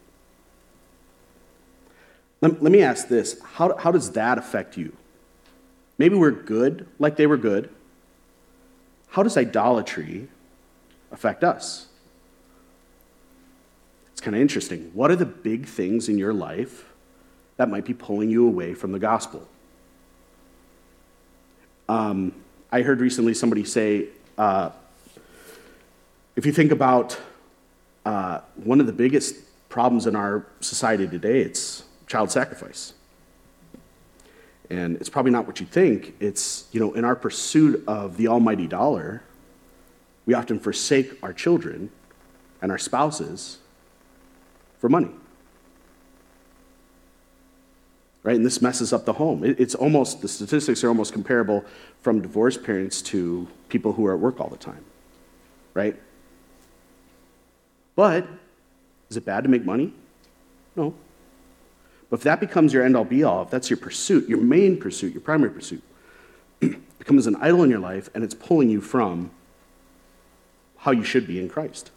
Let, 2.41 2.61
let 2.61 2.71
me 2.71 2.81
ask 2.81 3.07
this 3.07 3.39
how, 3.53 3.77
how 3.77 3.91
does 3.91 4.11
that 4.13 4.37
affect 4.37 4.77
you? 4.77 4.95
Maybe 5.97 6.15
we're 6.15 6.31
good 6.31 6.87
like 6.97 7.17
they 7.17 7.27
were 7.27 7.37
good. 7.37 7.69
How 9.09 9.23
does 9.23 9.37
idolatry 9.37 10.27
affect 11.11 11.43
us? 11.43 11.87
It's 14.11 14.21
kind 14.21 14.35
of 14.35 14.41
interesting. 14.41 14.91
What 14.93 15.11
are 15.11 15.15
the 15.15 15.25
big 15.25 15.65
things 15.65 16.09
in 16.09 16.17
your 16.17 16.33
life 16.33 16.88
that 17.59 17.69
might 17.69 17.83
be 17.83 17.93
pulling 17.93 18.29
you 18.29 18.47
away 18.47 18.73
from 18.73 18.93
the 18.93 18.99
gospel? 18.99 19.45
Um, 21.89 22.33
I 22.71 22.83
heard 22.83 23.01
recently 23.01 23.33
somebody 23.33 23.65
say, 23.65 24.07
uh, 24.37 24.69
if 26.37 26.45
you 26.45 26.53
think 26.53 26.71
about 26.71 27.19
uh, 28.05 28.39
one 28.63 28.79
of 28.79 28.85
the 28.85 28.93
biggest 28.93 29.35
problems 29.67 30.07
in 30.07 30.15
our 30.15 30.45
society 30.61 31.05
today, 31.05 31.41
it's 31.41 31.83
child 32.07 32.31
sacrifice. 32.31 32.93
And 34.69 34.95
it's 34.95 35.09
probably 35.09 35.31
not 35.31 35.45
what 35.45 35.59
you 35.59 35.65
think. 35.65 36.15
It's, 36.21 36.65
you 36.71 36.79
know, 36.79 36.93
in 36.93 37.03
our 37.03 37.15
pursuit 37.15 37.83
of 37.87 38.15
the 38.15 38.29
almighty 38.29 38.67
dollar, 38.67 39.21
we 40.25 40.33
often 40.33 40.61
forsake 40.61 41.21
our 41.21 41.33
children 41.33 41.91
and 42.61 42.71
our 42.71 42.77
spouses 42.77 43.57
for 44.77 44.87
money 44.87 45.11
right? 48.23 48.35
And 48.35 48.45
this 48.45 48.61
messes 48.61 48.91
up 48.91 49.05
the 49.05 49.13
home. 49.13 49.43
it's 49.43 49.75
almost, 49.75 50.21
the 50.21 50.27
statistics 50.27 50.83
are 50.83 50.89
almost 50.89 51.13
comparable 51.13 51.63
from 52.01 52.21
divorced 52.21 52.63
parents 52.63 53.01
to 53.03 53.47
people 53.69 53.93
who 53.93 54.05
are 54.05 54.13
at 54.13 54.19
work 54.19 54.39
all 54.39 54.49
the 54.49 54.57
time, 54.57 54.83
right? 55.73 55.99
But 57.95 58.27
is 59.09 59.17
it 59.17 59.25
bad 59.25 59.43
to 59.43 59.49
make 59.49 59.65
money? 59.65 59.93
No. 60.75 60.93
But 62.09 62.19
if 62.19 62.23
that 62.23 62.39
becomes 62.39 62.73
your 62.73 62.83
end 62.83 62.95
all 62.95 63.05
be 63.05 63.23
all, 63.23 63.43
if 63.43 63.49
that's 63.49 63.69
your 63.69 63.77
pursuit, 63.77 64.27
your 64.27 64.39
main 64.39 64.77
pursuit, 64.79 65.13
your 65.13 65.21
primary 65.21 65.51
pursuit, 65.51 65.83
becomes 66.99 67.27
an 67.27 67.35
idol 67.37 67.63
in 67.63 67.69
your 67.69 67.79
life 67.79 68.09
and 68.13 68.23
it's 68.23 68.33
pulling 68.33 68.69
you 68.69 68.81
from 68.81 69.31
how 70.77 70.91
you 70.91 71.03
should 71.03 71.27
be 71.27 71.39
in 71.39 71.49
Christ. 71.49 71.91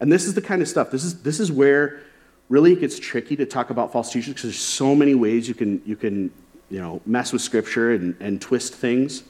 And 0.00 0.12
this 0.12 0.24
is 0.24 0.34
the 0.34 0.42
kind 0.42 0.62
of 0.62 0.68
stuff, 0.68 0.90
this 0.90 1.04
is, 1.04 1.22
this 1.22 1.40
is 1.40 1.50
where 1.50 2.00
really 2.48 2.72
it 2.72 2.80
gets 2.80 2.98
tricky 2.98 3.36
to 3.36 3.46
talk 3.46 3.70
about 3.70 3.92
false 3.92 4.12
teachers 4.12 4.28
because 4.28 4.42
there's 4.44 4.58
so 4.58 4.94
many 4.94 5.14
ways 5.14 5.48
you 5.48 5.54
can, 5.54 5.82
you 5.84 5.96
can 5.96 6.30
you 6.70 6.80
know, 6.80 7.00
mess 7.06 7.32
with 7.32 7.42
scripture 7.42 7.92
and, 7.92 8.16
and 8.20 8.40
twist 8.40 8.74
things. 8.74 9.22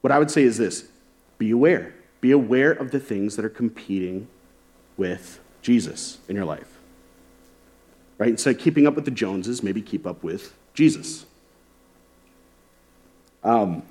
What 0.00 0.12
I 0.12 0.18
would 0.18 0.30
say 0.30 0.42
is 0.42 0.56
this 0.58 0.88
be 1.38 1.50
aware. 1.50 1.94
Be 2.20 2.30
aware 2.30 2.72
of 2.72 2.90
the 2.90 3.00
things 3.00 3.36
that 3.36 3.44
are 3.44 3.50
competing 3.50 4.28
with 4.96 5.40
Jesus 5.62 6.18
in 6.28 6.36
your 6.36 6.44
life. 6.44 6.78
Right? 8.18 8.30
Instead 8.30 8.56
of 8.56 8.60
keeping 8.60 8.86
up 8.86 8.94
with 8.94 9.04
the 9.04 9.10
Joneses, 9.10 9.62
maybe 9.62 9.82
keep 9.82 10.06
up 10.06 10.22
with 10.22 10.54
Jesus. 10.72 11.26
Um, 13.44 13.82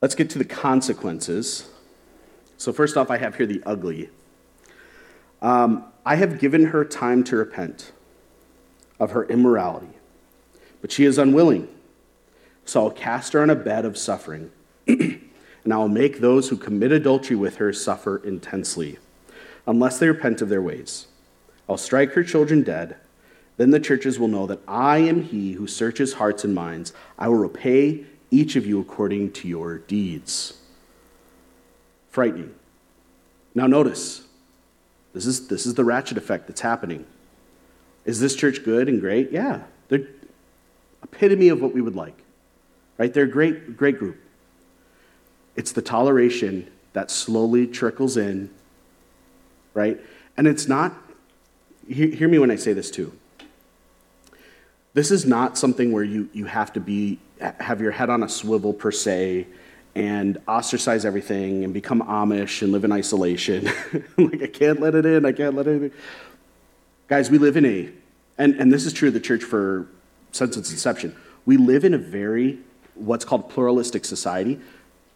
let's 0.00 0.14
get 0.14 0.30
to 0.30 0.38
the 0.38 0.44
consequences 0.44 1.68
so, 2.64 2.72
first 2.72 2.96
off, 2.96 3.10
I 3.10 3.18
have 3.18 3.36
here 3.36 3.44
the 3.44 3.62
ugly. 3.66 4.08
Um, 5.42 5.84
I 6.06 6.14
have 6.14 6.38
given 6.38 6.68
her 6.68 6.82
time 6.82 7.22
to 7.24 7.36
repent 7.36 7.92
of 8.98 9.10
her 9.10 9.26
immorality, 9.26 9.90
but 10.80 10.90
she 10.90 11.04
is 11.04 11.18
unwilling. 11.18 11.68
So 12.64 12.84
I'll 12.84 12.90
cast 12.90 13.34
her 13.34 13.42
on 13.42 13.50
a 13.50 13.54
bed 13.54 13.84
of 13.84 13.98
suffering, 13.98 14.50
and 14.86 15.20
I 15.70 15.76
will 15.76 15.90
make 15.90 16.20
those 16.20 16.48
who 16.48 16.56
commit 16.56 16.90
adultery 16.90 17.36
with 17.36 17.56
her 17.56 17.70
suffer 17.74 18.16
intensely, 18.16 18.96
unless 19.66 19.98
they 19.98 20.08
repent 20.08 20.40
of 20.40 20.48
their 20.48 20.62
ways. 20.62 21.08
I'll 21.68 21.76
strike 21.76 22.12
her 22.12 22.24
children 22.24 22.62
dead. 22.62 22.96
Then 23.58 23.72
the 23.72 23.78
churches 23.78 24.18
will 24.18 24.28
know 24.28 24.46
that 24.46 24.60
I 24.66 24.98
am 25.00 25.22
he 25.22 25.52
who 25.52 25.66
searches 25.66 26.14
hearts 26.14 26.44
and 26.44 26.54
minds. 26.54 26.94
I 27.18 27.28
will 27.28 27.36
repay 27.36 28.06
each 28.30 28.56
of 28.56 28.64
you 28.64 28.80
according 28.80 29.32
to 29.32 29.48
your 29.48 29.76
deeds 29.76 30.62
frightening. 32.14 32.54
Now, 33.56 33.66
notice 33.66 34.22
this 35.14 35.26
is, 35.26 35.48
this 35.48 35.66
is 35.66 35.74
the 35.74 35.82
ratchet 35.82 36.16
effect 36.16 36.46
that's 36.46 36.60
happening. 36.60 37.06
Is 38.04 38.20
this 38.20 38.36
church 38.36 38.62
good 38.62 38.88
and 38.88 39.00
great? 39.00 39.32
Yeah, 39.32 39.62
They're 39.88 40.06
epitome 41.02 41.48
of 41.48 41.60
what 41.60 41.74
we 41.74 41.80
would 41.80 41.96
like, 41.96 42.16
right? 42.98 43.12
They're 43.12 43.24
a 43.24 43.30
great, 43.30 43.76
great 43.76 43.98
group. 43.98 44.16
It's 45.56 45.72
the 45.72 45.82
toleration 45.82 46.70
that 46.92 47.10
slowly 47.10 47.66
trickles 47.66 48.16
in, 48.16 48.48
right? 49.72 50.00
And 50.36 50.46
it's 50.46 50.68
not, 50.68 50.94
hear, 51.88 52.08
hear 52.08 52.28
me 52.28 52.38
when 52.38 52.52
I 52.52 52.56
say 52.56 52.74
this 52.74 52.92
too. 52.92 53.12
This 54.92 55.10
is 55.10 55.26
not 55.26 55.58
something 55.58 55.90
where 55.90 56.04
you, 56.04 56.28
you 56.32 56.44
have 56.44 56.72
to 56.74 56.80
be, 56.80 57.18
have 57.40 57.80
your 57.80 57.90
head 57.90 58.08
on 58.08 58.22
a 58.22 58.28
swivel 58.28 58.72
per 58.72 58.92
se 58.92 59.48
and 59.94 60.38
ostracize 60.48 61.04
everything 61.04 61.64
and 61.64 61.72
become 61.72 62.02
Amish 62.02 62.62
and 62.62 62.72
live 62.72 62.84
in 62.84 62.92
isolation. 62.92 63.64
like, 64.18 64.42
I 64.42 64.46
can't 64.48 64.80
let 64.80 64.94
it 64.94 65.06
in, 65.06 65.24
I 65.24 65.32
can't 65.32 65.54
let 65.54 65.66
it 65.66 65.82
in. 65.82 65.92
Guys, 67.08 67.30
we 67.30 67.38
live 67.38 67.56
in 67.56 67.64
a, 67.64 67.90
and, 68.38 68.54
and 68.56 68.72
this 68.72 68.86
is 68.86 68.92
true 68.92 69.08
of 69.08 69.14
the 69.14 69.20
church 69.20 69.44
for 69.44 69.88
since 70.34 70.56
its 70.56 70.70
inception, 70.70 71.14
we 71.46 71.56
live 71.56 71.84
in 71.84 71.94
a 71.94 71.98
very, 71.98 72.58
what's 72.94 73.24
called 73.24 73.48
pluralistic 73.48 74.04
society. 74.04 74.60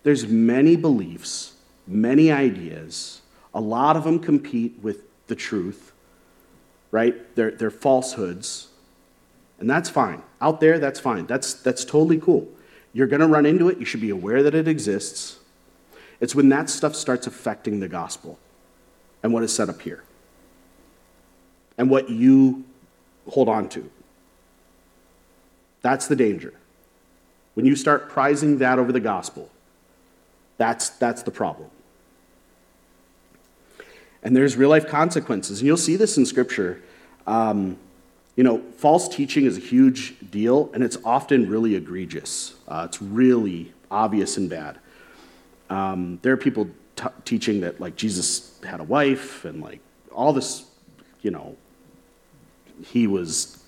There's 0.04 0.26
many 0.26 0.76
beliefs, 0.76 1.54
many 1.86 2.30
ideas. 2.30 3.20
A 3.52 3.60
lot 3.60 3.96
of 3.96 4.04
them 4.04 4.20
compete 4.20 4.78
with 4.80 5.02
the 5.26 5.34
truth, 5.34 5.92
right? 6.92 7.34
They're, 7.34 7.50
they're 7.50 7.70
falsehoods. 7.70 8.68
And 9.58 9.68
that's 9.68 9.90
fine. 9.90 10.22
Out 10.40 10.60
there, 10.60 10.78
that's 10.78 11.00
fine. 11.00 11.26
That's, 11.26 11.54
that's 11.54 11.84
totally 11.84 12.18
cool. 12.18 12.46
You're 12.98 13.06
going 13.06 13.20
to 13.20 13.28
run 13.28 13.46
into 13.46 13.68
it. 13.68 13.78
You 13.78 13.84
should 13.84 14.00
be 14.00 14.10
aware 14.10 14.42
that 14.42 14.56
it 14.56 14.66
exists. 14.66 15.38
It's 16.18 16.34
when 16.34 16.48
that 16.48 16.68
stuff 16.68 16.96
starts 16.96 17.28
affecting 17.28 17.78
the 17.78 17.86
gospel 17.86 18.40
and 19.22 19.32
what 19.32 19.44
is 19.44 19.54
set 19.54 19.68
up 19.68 19.80
here 19.82 20.02
and 21.78 21.88
what 21.88 22.10
you 22.10 22.64
hold 23.28 23.48
on 23.48 23.68
to. 23.68 23.88
That's 25.80 26.08
the 26.08 26.16
danger. 26.16 26.52
When 27.54 27.64
you 27.64 27.76
start 27.76 28.08
prizing 28.08 28.58
that 28.58 28.80
over 28.80 28.90
the 28.90 28.98
gospel, 28.98 29.48
that's, 30.56 30.90
that's 30.90 31.22
the 31.22 31.30
problem. 31.30 31.70
And 34.24 34.34
there's 34.34 34.56
real 34.56 34.70
life 34.70 34.88
consequences. 34.88 35.60
And 35.60 35.68
you'll 35.68 35.76
see 35.76 35.94
this 35.94 36.18
in 36.18 36.26
Scripture. 36.26 36.82
Um, 37.28 37.78
you 38.38 38.44
know, 38.44 38.62
false 38.76 39.08
teaching 39.08 39.46
is 39.46 39.56
a 39.56 39.60
huge 39.60 40.14
deal, 40.30 40.70
and 40.72 40.84
it's 40.84 40.96
often 41.04 41.50
really 41.50 41.74
egregious. 41.74 42.54
Uh, 42.68 42.86
it's 42.88 43.02
really 43.02 43.72
obvious 43.90 44.36
and 44.36 44.48
bad. 44.48 44.78
Um, 45.68 46.20
there 46.22 46.34
are 46.34 46.36
people 46.36 46.70
t- 46.94 47.08
teaching 47.24 47.62
that, 47.62 47.80
like, 47.80 47.96
Jesus 47.96 48.56
had 48.64 48.78
a 48.78 48.84
wife, 48.84 49.44
and, 49.44 49.60
like, 49.60 49.80
all 50.12 50.32
this, 50.32 50.66
you 51.20 51.32
know, 51.32 51.56
he 52.84 53.08
was 53.08 53.60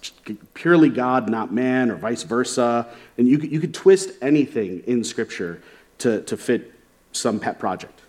purely 0.54 0.88
God, 0.88 1.28
not 1.28 1.52
man, 1.52 1.90
or 1.90 1.96
vice 1.96 2.22
versa. 2.22 2.86
And 3.18 3.26
you, 3.26 3.38
you 3.38 3.58
could 3.58 3.74
twist 3.74 4.10
anything 4.22 4.84
in 4.86 5.02
Scripture 5.02 5.60
to, 5.98 6.22
to 6.22 6.36
fit 6.36 6.72
some 7.10 7.40
pet 7.40 7.58
project. 7.58 8.02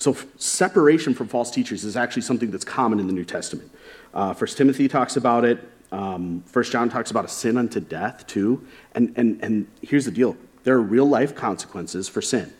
So, 0.00 0.16
separation 0.38 1.12
from 1.12 1.28
false 1.28 1.50
teachers 1.50 1.84
is 1.84 1.94
actually 1.94 2.22
something 2.22 2.50
that's 2.50 2.64
common 2.64 3.00
in 3.00 3.06
the 3.06 3.12
New 3.12 3.24
Testament. 3.24 3.70
Uh, 4.14 4.32
First 4.32 4.56
Timothy 4.56 4.88
talks 4.88 5.16
about 5.16 5.44
it. 5.44 5.62
Um, 5.92 6.42
First 6.46 6.72
John 6.72 6.88
talks 6.88 7.10
about 7.10 7.26
a 7.26 7.28
sin 7.28 7.58
unto 7.58 7.80
death 7.80 8.26
too. 8.26 8.66
And, 8.94 9.12
and, 9.16 9.38
and 9.44 9.66
here's 9.82 10.06
the 10.06 10.10
deal: 10.10 10.38
there 10.64 10.74
are 10.74 10.80
real 10.80 11.04
life 11.04 11.34
consequences 11.34 12.08
for 12.08 12.22
sin. 12.22 12.50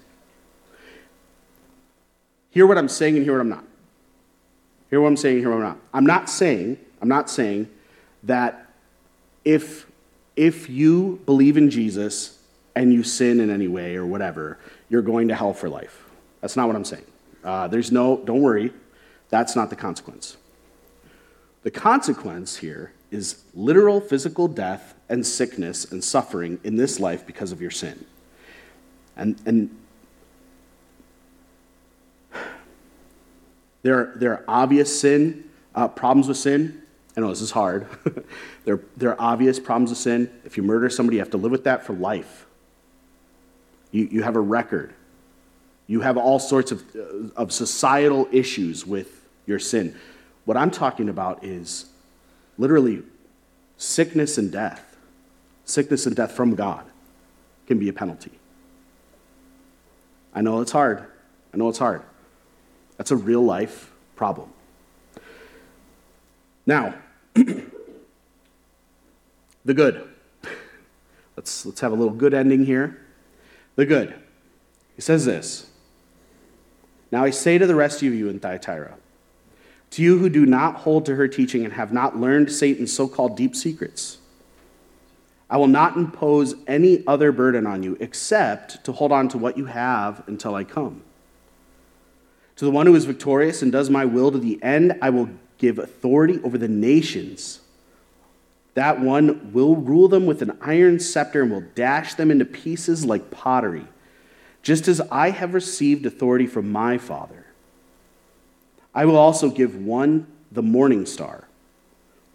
Hear 2.51 2.67
what 2.67 2.77
I'm 2.77 2.89
saying 2.89 3.17
and 3.17 3.25
hear 3.25 3.33
what 3.33 3.41
I'm 3.41 3.49
not. 3.49 3.65
Hear 4.91 5.01
what 5.01 5.09
I'm 5.09 5.17
saying, 5.17 5.37
and 5.37 5.43
hear 5.43 5.51
what 5.51 5.63
I'm 5.65 5.69
not. 5.71 5.79
I'm 5.95 6.07
not 6.07 6.29
saying, 6.29 6.77
I'm 7.01 7.09
not 7.09 7.31
saying 7.31 7.71
that 8.23 8.67
if 9.47 9.87
if 10.37 10.69
you 10.69 11.23
believe 11.25 11.57
in 11.57 11.71
Jesus 11.71 12.39
and 12.77 12.93
you 12.93 13.03
sin 13.03 13.41
in 13.41 13.49
any 13.49 13.67
way 13.67 13.97
or 13.97 14.05
whatever, 14.05 14.59
you're 14.91 15.01
going 15.01 15.29
to 15.29 15.35
hell 15.35 15.55
for 15.55 15.71
life. 15.71 16.05
That's 16.43 16.55
not 16.55 16.67
what 16.67 16.77
I'm 16.77 16.85
saying. 16.85 17.05
Uh, 17.43 17.69
there's 17.69 17.91
no, 17.91 18.19
don't 18.25 18.43
worry, 18.43 18.73
that's 19.29 19.57
not 19.57 19.71
the 19.71 19.77
consequence. 19.77 20.37
The 21.63 21.71
consequence 21.71 22.57
here 22.57 22.93
is 23.11 23.43
literal 23.55 24.01
physical 24.01 24.49
death 24.49 24.95
and 25.09 25.27
sickness 25.27 25.91
and 25.91 26.03
suffering 26.03 26.59
in 26.65 26.77
this 26.77 27.01
life 27.01 27.27
because 27.27 27.53
of 27.53 27.61
your 27.61 27.71
sin. 27.71 28.05
And, 29.17 29.41
and 29.45 29.77
there, 33.83 33.99
are, 33.99 34.13
there 34.17 34.33
are 34.33 34.45
obvious 34.47 35.01
sin, 35.01 35.51
uh, 35.75 35.89
problems 35.89 36.29
with 36.29 36.37
sin. 36.37 36.83
I 37.17 37.21
know 37.21 37.29
this 37.29 37.41
is 37.41 37.51
hard. 37.51 37.87
there, 38.65 38.81
there 38.97 39.11
are 39.11 39.21
obvious 39.21 39.59
problems 39.59 39.91
with 39.91 39.99
sin. 39.99 40.31
If 40.45 40.57
you 40.57 40.63
murder 40.63 40.89
somebody, 40.89 41.17
you 41.17 41.23
have 41.23 41.31
to 41.31 41.37
live 41.37 41.51
with 41.51 41.65
that 41.65 41.85
for 41.85 41.93
life. 41.93 42.47
You, 43.91 44.09
you 44.11 44.23
have 44.23 44.37
a 44.37 44.41
record. 44.41 44.95
You 45.91 46.03
have 46.03 46.17
all 46.17 46.39
sorts 46.39 46.71
of, 46.71 46.85
uh, 46.95 47.33
of 47.35 47.51
societal 47.51 48.29
issues 48.31 48.87
with 48.87 49.27
your 49.45 49.59
sin. 49.59 49.99
What 50.45 50.57
I'm 50.57 50.71
talking 50.71 51.09
about 51.09 51.43
is 51.43 51.87
literally 52.57 53.03
sickness 53.77 54.39
and 54.39 54.53
death. 54.53 54.97
Sickness 55.65 56.07
and 56.07 56.15
death 56.15 56.31
from 56.31 56.55
God 56.55 56.85
can 57.67 57.81
be 57.81 57.89
a 57.89 57.93
penalty. 57.93 58.31
I 60.33 60.43
know 60.43 60.61
it's 60.61 60.71
hard. 60.71 61.07
I 61.53 61.57
know 61.57 61.69
it's 61.69 61.81
hard. 61.81 62.03
That's 62.97 63.11
a 63.11 63.17
real 63.17 63.43
life 63.43 63.91
problem. 64.15 64.51
Now, 66.67 66.95
the 67.35 67.65
good. 69.75 70.09
Let's, 71.37 71.67
let's 71.67 71.81
have 71.81 71.91
a 71.91 71.97
little 71.97 72.15
good 72.15 72.33
ending 72.33 72.65
here. 72.65 73.05
The 73.75 73.87
good. 73.87 74.15
He 74.95 75.03
says 75.03 75.25
this 75.25 75.70
Now 77.11 77.25
I 77.25 77.31
say 77.31 77.59
to 77.59 77.67
the 77.67 77.75
rest 77.75 78.03
of 78.03 78.15
you 78.15 78.29
in 78.29 78.41
Thyatira, 78.41 78.97
to 79.91 80.03
you 80.03 80.19
who 80.19 80.29
do 80.29 80.47
not 80.47 80.77
hold 80.77 81.05
to 81.07 81.17
her 81.17 81.27
teaching 81.27 81.65
and 81.65 81.75
have 81.75 81.93
not 81.93 82.17
learned 82.17 82.53
Satan's 82.53 82.93
so 82.93 83.09
called 83.09 83.37
deep 83.37 83.57
secrets. 83.57 84.19
I 85.49 85.57
will 85.57 85.67
not 85.67 85.97
impose 85.97 86.55
any 86.69 87.05
other 87.09 87.33
burden 87.33 87.67
on 87.67 87.83
you 87.83 87.97
except 87.99 88.85
to 88.85 88.93
hold 88.93 89.11
on 89.11 89.29
to 89.31 89.39
what 89.39 89.59
you 89.59 89.67
have 89.67 90.23
until 90.29 90.55
I 90.55 90.63
come. 90.63 91.03
To 92.57 92.65
the 92.65 92.71
one 92.71 92.87
who 92.87 92.95
is 92.95 93.05
victorious 93.05 93.63
and 93.63 93.73
does 93.73 93.91
my 93.91 94.05
will 94.05 94.31
to 94.31 94.39
the 94.39 94.63
end, 94.63 94.97
I 95.03 95.11
will 95.11 95.31
give 95.59 95.79
authority 95.79 96.39
over 96.45 96.57
the 96.57 96.69
nations. 96.69 97.61
That 98.75 99.01
one 99.01 99.53
will 99.53 99.75
rule 99.75 100.07
them 100.07 100.27
with 100.27 100.41
an 100.43 100.57
iron 100.61 101.01
scepter 101.01 101.43
and 101.43 101.51
will 101.51 101.65
dash 101.75 102.15
them 102.15 102.31
into 102.31 102.45
pieces 102.45 103.05
like 103.05 103.31
pottery, 103.31 103.87
just 104.63 104.89
as 104.89 105.01
I 105.11 105.31
have 105.31 105.55
received 105.55 106.07
authority 106.07 106.47
from 106.47 106.71
my 106.71 106.99
Father. 106.99 107.47
I 108.95 109.05
will 109.05 109.17
also 109.17 109.51
give 109.51 109.77
one 109.77 110.27
the 110.51 110.63
morning 110.63 111.07
star. 111.07 111.47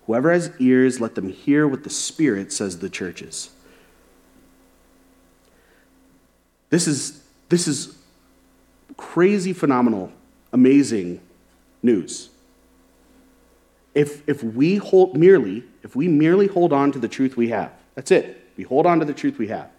Whoever 0.05 0.31
has 0.31 0.51
ears, 0.59 1.01
let 1.01 1.15
them 1.15 1.29
hear 1.29 1.67
what 1.67 1.83
the 1.83 1.89
Spirit 1.89 2.51
says 2.53 2.75
to 2.75 2.81
the 2.81 2.89
churches. 2.89 3.49
This 6.69 6.87
is, 6.87 7.23
this 7.49 7.67
is 7.67 7.97
crazy, 8.97 9.53
phenomenal, 9.53 10.11
amazing 10.53 11.21
news. 11.81 12.29
If, 13.93 14.27
if 14.27 14.43
we 14.43 14.75
hold 14.77 15.17
merely, 15.17 15.63
if 15.83 15.95
we 15.95 16.07
merely 16.07 16.47
hold 16.47 16.73
on 16.73 16.91
to 16.91 16.99
the 16.99 17.07
truth 17.07 17.37
we 17.37 17.49
have, 17.49 17.71
that's 17.95 18.11
it. 18.11 18.41
We 18.57 18.63
hold 18.63 18.85
on 18.85 18.99
to 18.99 19.05
the 19.05 19.13
truth 19.13 19.37
we 19.37 19.47
have. 19.47 19.69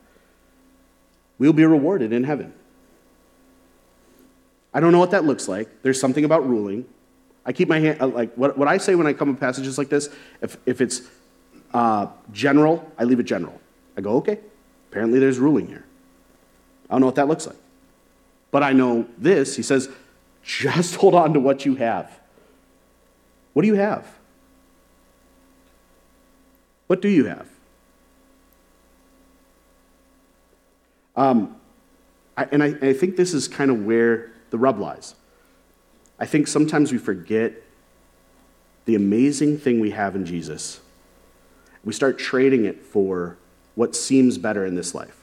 We'll 1.39 1.53
be 1.53 1.65
rewarded 1.65 2.13
in 2.13 2.25
heaven. 2.25 2.53
I 4.73 4.81
don't 4.81 4.93
know 4.93 4.99
what 4.99 5.11
that 5.13 5.25
looks 5.25 5.49
like. 5.49 5.83
There's 5.83 6.01
something 6.01 6.25
about 6.25 6.47
ruling. 6.47 6.87
I 7.45 7.53
keep 7.53 7.69
my 7.69 7.79
hand, 7.79 8.01
uh, 8.01 8.09
like, 8.09 8.35
what, 8.35 8.59
what 8.59 8.69
I 8.69 8.79
say 8.79 8.95
when 8.95 9.07
I 9.07 9.13
come 9.13 9.35
to 9.35 9.41
passages 9.41 9.79
like 9.79 9.89
this, 9.89 10.09
if, 10.43 10.57
if 10.67 10.81
it's 10.81 11.03
uh, 11.73 12.09
general, 12.33 12.91
I 12.99 13.05
leave 13.05 13.21
it 13.21 13.25
general. 13.25 13.61
I 13.97 14.01
go, 14.01 14.17
okay, 14.17 14.39
apparently 14.91 15.19
there's 15.19 15.39
ruling 15.39 15.67
here. 15.67 15.85
I 16.91 16.95
don't 16.95 17.01
know 17.01 17.07
what 17.07 17.15
that 17.15 17.29
looks 17.29 17.47
like. 17.47 17.57
But 18.51 18.63
I 18.63 18.73
know 18.73 19.07
this. 19.19 19.57
He 19.57 19.63
says, 19.63 19.89
just 20.43 20.95
hold 20.97 21.15
on 21.15 21.35
to 21.35 21.41
what 21.41 21.65
you 21.65 21.77
have. 21.77 22.21
What 23.53 23.63
do 23.63 23.69
you 23.69 23.75
have? 23.75 24.07
What 26.87 27.01
do 27.03 27.09
you 27.09 27.25
have? 27.27 27.49
Um, 31.17 31.57
I, 32.37 32.45
and 32.53 32.63
I, 32.63 32.75
I 32.83 32.93
think 32.93 33.17
this 33.17 33.33
is 33.33 33.49
kind 33.49 33.71
of 33.71 33.85
where 33.85 34.31
the 34.51 34.59
rub 34.59 34.79
lies. 34.79 35.15
I 36.19 36.27
think 36.27 36.47
sometimes 36.47 36.93
we 36.93 36.99
forget 36.99 37.53
the 38.85 38.95
amazing 38.95 39.59
thing 39.59 39.81
we 39.81 39.91
have 39.91 40.15
in 40.15 40.25
Jesus. 40.25 40.81
We 41.85 41.93
start 41.93 42.19
trading 42.19 42.65
it 42.65 42.85
for 42.85 43.37
what 43.75 43.95
seems 43.95 44.39
better 44.39 44.65
in 44.65 44.75
this 44.75 44.95
life. 44.95 45.21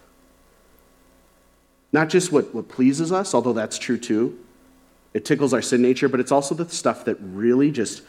Not 1.91 2.09
just 2.09 2.31
what, 2.31 2.53
what 2.53 2.67
pleases 2.67 3.11
us, 3.11 3.33
although 3.33 3.53
that's 3.53 3.77
true 3.77 3.97
too. 3.97 4.39
It 5.13 5.25
tickles 5.25 5.53
our 5.53 5.61
sin 5.61 5.81
nature, 5.81 6.09
but 6.09 6.19
it's 6.19 6.31
also 6.31 6.55
the 6.55 6.67
stuff 6.69 7.05
that 7.05 7.17
really 7.21 7.71
just, 7.71 8.01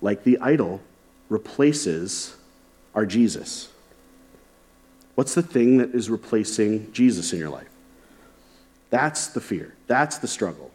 like 0.00 0.24
the 0.24 0.38
idol, 0.38 0.80
replaces 1.28 2.36
our 2.94 3.06
Jesus? 3.06 3.68
What's 5.20 5.34
the 5.34 5.42
thing 5.42 5.76
that 5.76 5.94
is 5.94 6.08
replacing 6.08 6.90
Jesus 6.94 7.34
in 7.34 7.38
your 7.38 7.50
life? 7.50 7.68
That's 8.88 9.26
the 9.26 9.40
fear. 9.42 9.74
That's 9.86 10.16
the 10.16 10.26
struggle. 10.26 10.70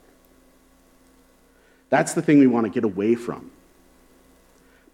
That's 1.89 2.13
the 2.13 2.21
thing 2.21 2.37
we 2.37 2.45
want 2.45 2.67
to 2.67 2.69
get 2.69 2.83
away 2.83 3.15
from. 3.15 3.49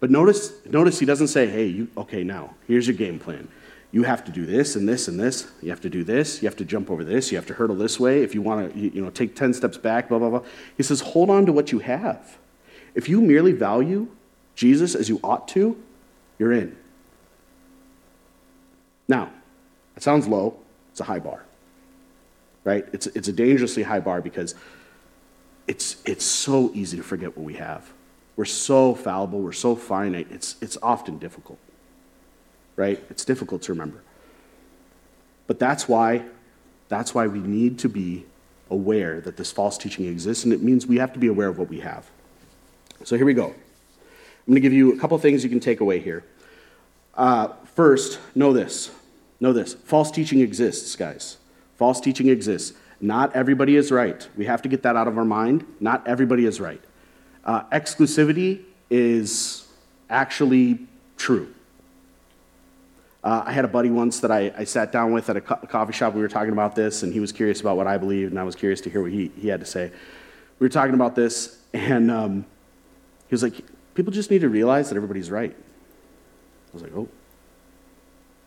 But 0.00 0.10
notice, 0.10 0.54
notice 0.64 0.98
he 0.98 1.04
doesn't 1.04 1.28
say, 1.28 1.48
hey, 1.48 1.66
you, 1.66 1.88
okay, 1.98 2.24
now, 2.24 2.54
here's 2.66 2.86
your 2.86 2.96
game 2.96 3.18
plan. 3.18 3.46
You 3.90 4.04
have 4.04 4.24
to 4.24 4.32
do 4.32 4.46
this 4.46 4.74
and 4.74 4.88
this 4.88 5.06
and 5.06 5.20
this. 5.20 5.52
You 5.60 5.68
have 5.68 5.82
to 5.82 5.90
do 5.90 6.02
this. 6.02 6.40
You 6.40 6.48
have 6.48 6.56
to 6.56 6.64
jump 6.64 6.90
over 6.90 7.04
this. 7.04 7.30
You 7.30 7.36
have 7.36 7.46
to 7.48 7.52
hurdle 7.52 7.76
this 7.76 8.00
way. 8.00 8.22
If 8.22 8.34
you 8.34 8.40
want 8.40 8.72
to, 8.72 8.80
you, 8.80 9.02
know, 9.02 9.10
take 9.10 9.36
10 9.36 9.52
steps 9.52 9.76
back, 9.76 10.08
blah, 10.08 10.18
blah, 10.18 10.30
blah. 10.30 10.42
He 10.78 10.82
says, 10.82 11.02
hold 11.02 11.28
on 11.28 11.44
to 11.44 11.52
what 11.52 11.72
you 11.72 11.80
have. 11.80 12.38
If 12.94 13.06
you 13.06 13.20
merely 13.20 13.52
value 13.52 14.08
Jesus 14.54 14.94
as 14.94 15.10
you 15.10 15.20
ought 15.22 15.46
to, 15.48 15.76
you're 16.38 16.52
in. 16.52 16.74
Now, 19.06 19.30
it 19.96 20.02
sounds 20.02 20.26
low. 20.26 20.58
It's 20.90 21.00
a 21.00 21.04
high 21.04 21.18
bar, 21.18 21.44
right? 22.64 22.86
It's, 22.92 23.06
it's 23.08 23.28
a 23.28 23.32
dangerously 23.32 23.82
high 23.82 24.00
bar 24.00 24.20
because 24.20 24.54
it's, 25.66 26.02
it's 26.04 26.24
so 26.24 26.70
easy 26.74 26.96
to 26.96 27.02
forget 27.02 27.36
what 27.36 27.44
we 27.44 27.54
have. 27.54 27.90
We're 28.36 28.44
so 28.44 28.94
fallible, 28.94 29.40
we're 29.40 29.52
so 29.52 29.76
finite, 29.76 30.26
it's, 30.30 30.56
it's 30.60 30.76
often 30.82 31.18
difficult, 31.18 31.58
right? 32.76 33.02
It's 33.10 33.24
difficult 33.24 33.62
to 33.62 33.72
remember. 33.72 34.02
But 35.46 35.58
that's 35.58 35.88
why, 35.88 36.24
that's 36.88 37.14
why 37.14 37.26
we 37.26 37.38
need 37.38 37.78
to 37.80 37.88
be 37.88 38.26
aware 38.70 39.20
that 39.20 39.36
this 39.36 39.52
false 39.52 39.76
teaching 39.76 40.06
exists, 40.06 40.44
and 40.44 40.52
it 40.52 40.62
means 40.62 40.86
we 40.86 40.96
have 40.96 41.12
to 41.12 41.18
be 41.18 41.26
aware 41.26 41.48
of 41.48 41.58
what 41.58 41.68
we 41.68 41.80
have. 41.80 42.06
So 43.04 43.16
here 43.16 43.26
we 43.26 43.34
go. 43.34 43.46
I'm 43.46 44.46
going 44.46 44.54
to 44.56 44.60
give 44.60 44.72
you 44.72 44.94
a 44.94 44.98
couple 44.98 45.16
things 45.18 45.44
you 45.44 45.50
can 45.50 45.60
take 45.60 45.80
away 45.80 46.00
here. 46.00 46.24
Uh, 47.14 47.48
first, 47.74 48.18
know 48.34 48.52
this. 48.52 48.90
Know 49.42 49.52
this. 49.52 49.74
False 49.74 50.12
teaching 50.12 50.38
exists, 50.38 50.94
guys. 50.94 51.38
False 51.76 52.00
teaching 52.00 52.28
exists. 52.28 52.78
Not 53.00 53.34
everybody 53.34 53.74
is 53.74 53.90
right. 53.90 54.28
We 54.36 54.44
have 54.44 54.62
to 54.62 54.68
get 54.68 54.84
that 54.84 54.94
out 54.94 55.08
of 55.08 55.18
our 55.18 55.24
mind. 55.24 55.66
Not 55.80 56.06
everybody 56.06 56.46
is 56.46 56.60
right. 56.60 56.80
Uh, 57.44 57.64
exclusivity 57.64 58.60
is 58.88 59.66
actually 60.08 60.86
true. 61.16 61.52
Uh, 63.24 63.42
I 63.44 63.50
had 63.50 63.64
a 63.64 63.68
buddy 63.68 63.90
once 63.90 64.20
that 64.20 64.30
I, 64.30 64.52
I 64.56 64.62
sat 64.62 64.92
down 64.92 65.12
with 65.12 65.28
at 65.28 65.36
a, 65.36 65.40
co- 65.40 65.66
coffee 65.66 65.92
shop. 65.92 66.14
We 66.14 66.20
were 66.20 66.28
talking 66.28 66.52
about 66.52 66.76
this, 66.76 67.02
and 67.02 67.12
he 67.12 67.18
was 67.18 67.32
curious 67.32 67.60
about 67.60 67.76
what 67.76 67.88
I 67.88 67.98
believed, 67.98 68.30
and 68.30 68.38
I 68.38 68.44
was 68.44 68.54
curious 68.54 68.80
to 68.82 68.90
hear 68.90 69.02
what 69.02 69.10
he, 69.10 69.32
he 69.36 69.48
had 69.48 69.58
to 69.58 69.66
say. 69.66 69.90
We 70.60 70.64
were 70.64 70.68
talking 70.68 70.94
about 70.94 71.16
this, 71.16 71.58
and 71.72 72.12
um, 72.12 72.46
he 73.28 73.34
was 73.34 73.42
like, 73.42 73.60
People 73.94 74.12
just 74.12 74.30
need 74.30 74.40
to 74.42 74.48
realize 74.48 74.88
that 74.88 74.96
everybody's 74.96 75.30
right. 75.32 75.54
I 75.54 76.72
was 76.72 76.82
like, 76.82 76.92
Oh, 76.94 77.08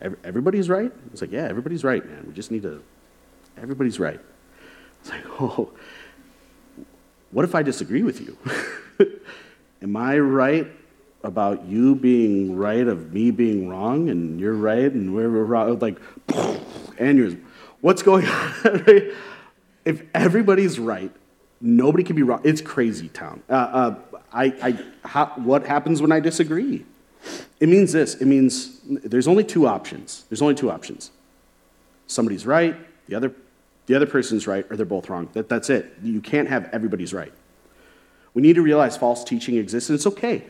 everybody's 0.01 0.69
right? 0.69 0.91
It's 1.11 1.21
like, 1.21 1.31
Yeah, 1.31 1.43
everybody's 1.43 1.83
right, 1.83 2.05
man. 2.05 2.25
We 2.27 2.33
just 2.33 2.51
need 2.51 2.63
to, 2.63 2.83
everybody's 3.57 3.99
right. 3.99 4.19
It's 5.01 5.09
like, 5.09 5.23
oh, 5.41 5.71
what 7.31 7.45
if 7.45 7.55
I 7.55 7.63
disagree 7.63 8.03
with 8.03 8.21
you? 8.21 8.37
Am 9.81 9.95
I 9.97 10.17
right 10.17 10.67
about 11.23 11.65
you 11.65 11.95
being 11.95 12.55
right 12.55 12.87
of 12.87 13.11
me 13.11 13.31
being 13.31 13.67
wrong 13.67 14.09
and 14.09 14.39
you're 14.39 14.53
right 14.53 14.91
and 14.91 15.13
we're 15.13 15.27
wrong? 15.27 15.77
Like, 15.79 15.99
aneurysm. 16.97 17.43
What's 17.81 18.01
going 18.01 18.25
on? 18.25 18.53
if 19.85 20.01
everybody's 20.13 20.79
right, 20.79 21.11
nobody 21.61 22.03
can 22.03 22.15
be 22.15 22.23
wrong. 22.23 22.41
It's 22.43 22.61
crazy 22.61 23.09
town. 23.09 23.43
Uh, 23.49 23.53
uh, 23.53 23.95
I, 24.31 24.45
I, 24.61 24.79
how, 25.07 25.27
what 25.35 25.65
happens 25.65 26.01
when 26.01 26.11
I 26.11 26.19
disagree? 26.19 26.85
It 27.59 27.69
means 27.69 27.91
this. 27.91 28.15
It 28.15 28.25
means 28.25 28.79
there's 28.85 29.27
only 29.27 29.43
two 29.43 29.67
options. 29.67 30.25
There's 30.29 30.41
only 30.41 30.55
two 30.55 30.69
options. 30.69 31.11
Somebody's 32.07 32.45
right, 32.45 32.75
the 33.07 33.15
other 33.15 33.33
the 33.87 33.95
other 33.95 34.05
person's 34.05 34.47
right 34.47 34.65
or 34.69 34.75
they're 34.75 34.85
both 34.85 35.09
wrong. 35.09 35.29
That, 35.33 35.47
that's 35.47 35.69
it. 35.69 35.93
You 36.01 36.19
can't 36.21 36.49
have 36.49 36.69
everybody's 36.71 37.13
right. 37.13 37.31
We 38.33 38.41
need 38.41 38.55
to 38.55 38.61
realize 38.61 38.97
false 38.97 39.23
teaching 39.23 39.57
exists, 39.57 39.89
and 39.89 39.95
it's 39.95 40.07
okay. 40.07 40.43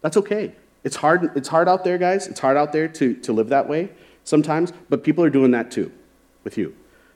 That's 0.00 0.16
okay. 0.16 0.54
It's 0.84 0.96
hard, 0.96 1.36
it's 1.36 1.48
hard 1.48 1.68
out 1.68 1.84
there, 1.84 1.98
guys. 1.98 2.26
It's 2.26 2.40
hard 2.40 2.56
out 2.56 2.72
there 2.72 2.88
to, 2.88 3.14
to 3.14 3.32
live 3.32 3.48
that 3.50 3.68
way 3.68 3.90
sometimes, 4.24 4.72
but 4.88 5.04
people 5.04 5.24
are 5.24 5.30
doing 5.30 5.50
that 5.52 5.70
too 5.70 5.92
with 6.44 6.58
you. 6.58 6.74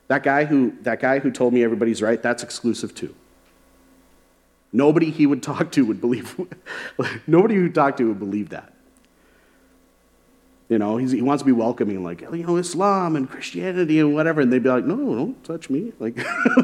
That 0.08 0.22
guy 0.22 0.44
who 0.44 0.72
that 0.82 1.00
guy 1.00 1.18
who 1.18 1.30
told 1.30 1.52
me 1.52 1.64
everybody's 1.64 2.00
right, 2.02 2.22
that's 2.22 2.42
exclusive 2.42 2.94
too. 2.94 3.14
Nobody 4.72 5.10
he 5.10 5.26
would 5.26 5.42
talk 5.42 5.72
to 5.72 5.84
would 5.84 6.00
believe 6.00 6.38
nobody 7.26 7.56
who 7.56 7.68
talked 7.68 7.98
to 7.98 8.08
would 8.08 8.18
believe 8.18 8.50
that. 8.50 8.72
You 10.68 10.78
know, 10.78 10.96
he 10.96 11.22
wants 11.22 11.42
to 11.42 11.46
be 11.46 11.52
welcoming, 11.52 12.02
like, 12.02 12.22
you 12.22 12.44
know, 12.44 12.56
Islam 12.56 13.14
and 13.14 13.30
Christianity 13.30 14.00
and 14.00 14.14
whatever. 14.14 14.40
And 14.40 14.52
they'd 14.52 14.62
be 14.62 14.68
like, 14.68 14.84
no, 14.84 14.96
don't 14.96 15.44
touch 15.44 15.70
me. 15.70 15.92
Like, 16.00 16.18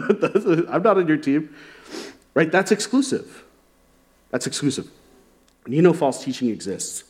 I'm 0.68 0.82
not 0.82 0.98
on 0.98 1.06
your 1.06 1.16
team. 1.16 1.54
Right? 2.34 2.50
That's 2.50 2.72
exclusive. 2.72 3.44
That's 4.30 4.46
exclusive. 4.46 4.90
And 5.64 5.74
you 5.74 5.82
know 5.82 5.92
false 5.92 6.24
teaching 6.24 6.48
exists. 6.48 7.04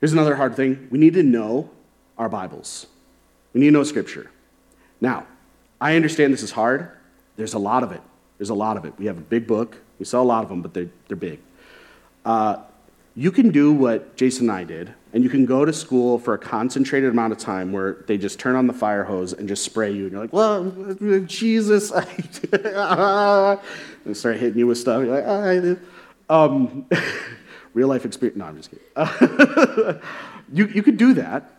Here's 0.00 0.12
another 0.12 0.36
hard 0.36 0.54
thing 0.54 0.88
we 0.90 0.98
need 0.98 1.14
to 1.14 1.22
know 1.22 1.70
our 2.16 2.28
Bibles, 2.28 2.86
we 3.52 3.60
need 3.60 3.66
to 3.66 3.72
know 3.72 3.84
Scripture. 3.84 4.30
Now, 5.00 5.26
I 5.80 5.94
understand 5.94 6.32
this 6.32 6.42
is 6.42 6.50
hard. 6.50 6.90
There's 7.36 7.54
a 7.54 7.58
lot 7.58 7.84
of 7.84 7.92
it. 7.92 8.00
There's 8.36 8.50
a 8.50 8.54
lot 8.54 8.76
of 8.76 8.84
it. 8.84 8.94
We 8.98 9.06
have 9.06 9.18
a 9.18 9.22
big 9.22 9.46
book. 9.46 9.76
We 9.98 10.04
sell 10.04 10.22
a 10.22 10.24
lot 10.24 10.42
of 10.42 10.48
them, 10.48 10.62
but 10.62 10.74
they're, 10.74 10.90
they're 11.06 11.16
big. 11.16 11.40
Uh, 12.24 12.58
you 13.14 13.30
can 13.30 13.50
do 13.50 13.72
what 13.72 14.16
Jason 14.16 14.48
and 14.48 14.58
I 14.58 14.64
did, 14.64 14.94
and 15.12 15.24
you 15.24 15.30
can 15.30 15.46
go 15.46 15.64
to 15.64 15.72
school 15.72 16.18
for 16.18 16.34
a 16.34 16.38
concentrated 16.38 17.10
amount 17.10 17.32
of 17.32 17.38
time 17.38 17.72
where 17.72 18.04
they 18.06 18.18
just 18.18 18.38
turn 18.38 18.56
on 18.56 18.66
the 18.66 18.72
fire 18.72 19.04
hose 19.04 19.32
and 19.32 19.48
just 19.48 19.64
spray 19.64 19.90
you, 19.90 20.04
and 20.04 20.12
you're 20.12 20.20
like, 20.20 20.32
well, 20.32 20.64
Jesus, 21.26 21.90
and 22.52 24.16
start 24.16 24.36
hitting 24.36 24.58
you 24.58 24.66
with 24.66 24.78
stuff. 24.78 25.04
You're 25.04 25.20
like, 25.20 25.78
"I 26.30 26.44
um, 26.44 26.86
real 27.74 27.88
life 27.88 28.04
experience. 28.04 28.38
No, 28.38 28.44
I'm 28.46 28.56
just 28.56 28.70
kidding. 28.70 30.00
you, 30.52 30.66
you 30.66 30.82
could 30.82 30.98
do 30.98 31.14
that. 31.14 31.52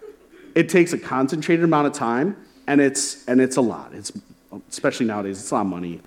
It 0.55 0.69
takes 0.69 0.93
a 0.93 0.97
concentrated 0.97 1.63
amount 1.63 1.87
of 1.87 1.93
time, 1.93 2.37
and 2.67 2.81
it's, 2.81 3.27
and 3.27 3.41
it's 3.41 3.57
a 3.57 3.61
lot. 3.61 3.93
It's, 3.93 4.11
especially 4.69 5.05
nowadays, 5.05 5.39
it's 5.39 5.51
a 5.51 5.55
lot 5.55 5.61
of 5.61 5.67
money. 5.67 6.01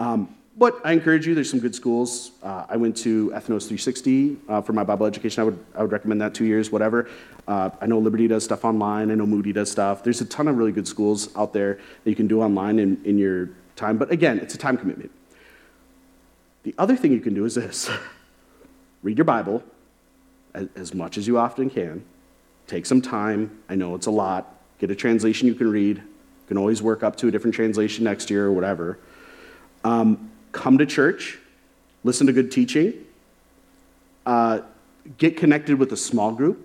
Um, 0.00 0.34
but 0.58 0.80
I 0.84 0.92
encourage 0.92 1.24
you, 1.24 1.36
there's 1.36 1.48
some 1.48 1.60
good 1.60 1.74
schools. 1.74 2.32
Uh, 2.42 2.66
I 2.68 2.76
went 2.76 2.96
to 2.98 3.30
Ethnos 3.30 3.68
360 3.68 4.36
uh, 4.48 4.60
for 4.60 4.72
my 4.72 4.82
Bible 4.82 5.06
education. 5.06 5.40
I 5.40 5.44
would, 5.44 5.58
I 5.76 5.82
would 5.82 5.92
recommend 5.92 6.20
that 6.20 6.34
two 6.34 6.46
years, 6.46 6.72
whatever. 6.72 7.08
Uh, 7.46 7.70
I 7.80 7.86
know 7.86 8.00
Liberty 8.00 8.26
does 8.26 8.42
stuff 8.42 8.64
online. 8.64 9.12
I 9.12 9.14
know 9.14 9.24
Moody 9.24 9.52
does 9.52 9.70
stuff. 9.70 10.02
There's 10.02 10.20
a 10.20 10.24
ton 10.24 10.48
of 10.48 10.56
really 10.56 10.72
good 10.72 10.88
schools 10.88 11.34
out 11.36 11.52
there 11.52 11.78
that 12.02 12.10
you 12.10 12.16
can 12.16 12.26
do 12.26 12.42
online 12.42 12.80
in, 12.80 13.00
in 13.04 13.18
your 13.18 13.50
time. 13.76 13.98
But 13.98 14.10
again, 14.10 14.40
it's 14.40 14.56
a 14.56 14.58
time 14.58 14.76
commitment. 14.76 15.12
The 16.64 16.74
other 16.76 16.96
thing 16.96 17.12
you 17.12 17.20
can 17.20 17.34
do 17.34 17.44
is 17.44 17.54
this 17.54 17.88
read 19.04 19.16
your 19.16 19.26
Bible 19.26 19.62
as, 20.54 20.68
as 20.74 20.92
much 20.92 21.18
as 21.18 21.28
you 21.28 21.38
often 21.38 21.70
can. 21.70 22.04
Take 22.66 22.84
some 22.84 23.00
time. 23.00 23.62
I 23.68 23.76
know 23.76 23.94
it's 23.94 24.06
a 24.06 24.10
lot. 24.10 24.56
Get 24.80 24.90
a 24.90 24.96
translation 24.96 25.46
you 25.46 25.54
can 25.54 25.70
read. 25.70 25.98
You 25.98 26.48
can 26.48 26.58
always 26.58 26.82
work 26.82 27.04
up 27.04 27.14
to 27.16 27.28
a 27.28 27.30
different 27.30 27.54
translation 27.54 28.02
next 28.02 28.28
year 28.28 28.46
or 28.46 28.52
whatever. 28.52 28.98
Um, 29.84 30.32
come 30.52 30.78
to 30.78 30.86
church, 30.86 31.38
listen 32.04 32.26
to 32.26 32.32
good 32.32 32.50
teaching, 32.50 33.04
uh, 34.26 34.60
get 35.16 35.36
connected 35.36 35.78
with 35.78 35.92
a 35.92 35.96
small 35.96 36.32
group. 36.32 36.64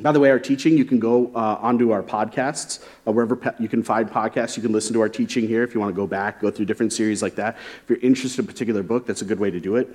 By 0.00 0.12
the 0.12 0.20
way, 0.20 0.30
our 0.30 0.38
teaching, 0.38 0.78
you 0.78 0.86
can 0.86 0.98
go 0.98 1.30
uh, 1.34 1.58
onto 1.60 1.90
our 1.90 2.02
podcasts, 2.02 2.82
uh, 3.06 3.12
wherever 3.12 3.36
pe- 3.36 3.52
you 3.58 3.68
can 3.68 3.82
find 3.82 4.10
podcasts. 4.10 4.56
You 4.56 4.62
can 4.62 4.72
listen 4.72 4.94
to 4.94 5.00
our 5.02 5.10
teaching 5.10 5.46
here 5.46 5.62
if 5.62 5.74
you 5.74 5.80
want 5.80 5.90
to 5.90 5.96
go 5.96 6.06
back, 6.06 6.40
go 6.40 6.50
through 6.50 6.64
different 6.64 6.92
series 6.92 7.22
like 7.22 7.34
that. 7.34 7.58
If 7.82 7.90
you're 7.90 7.98
interested 7.98 8.40
in 8.40 8.46
a 8.46 8.52
particular 8.52 8.82
book, 8.82 9.06
that's 9.06 9.20
a 9.20 9.26
good 9.26 9.38
way 9.38 9.50
to 9.50 9.60
do 9.60 9.76
it. 9.76 9.94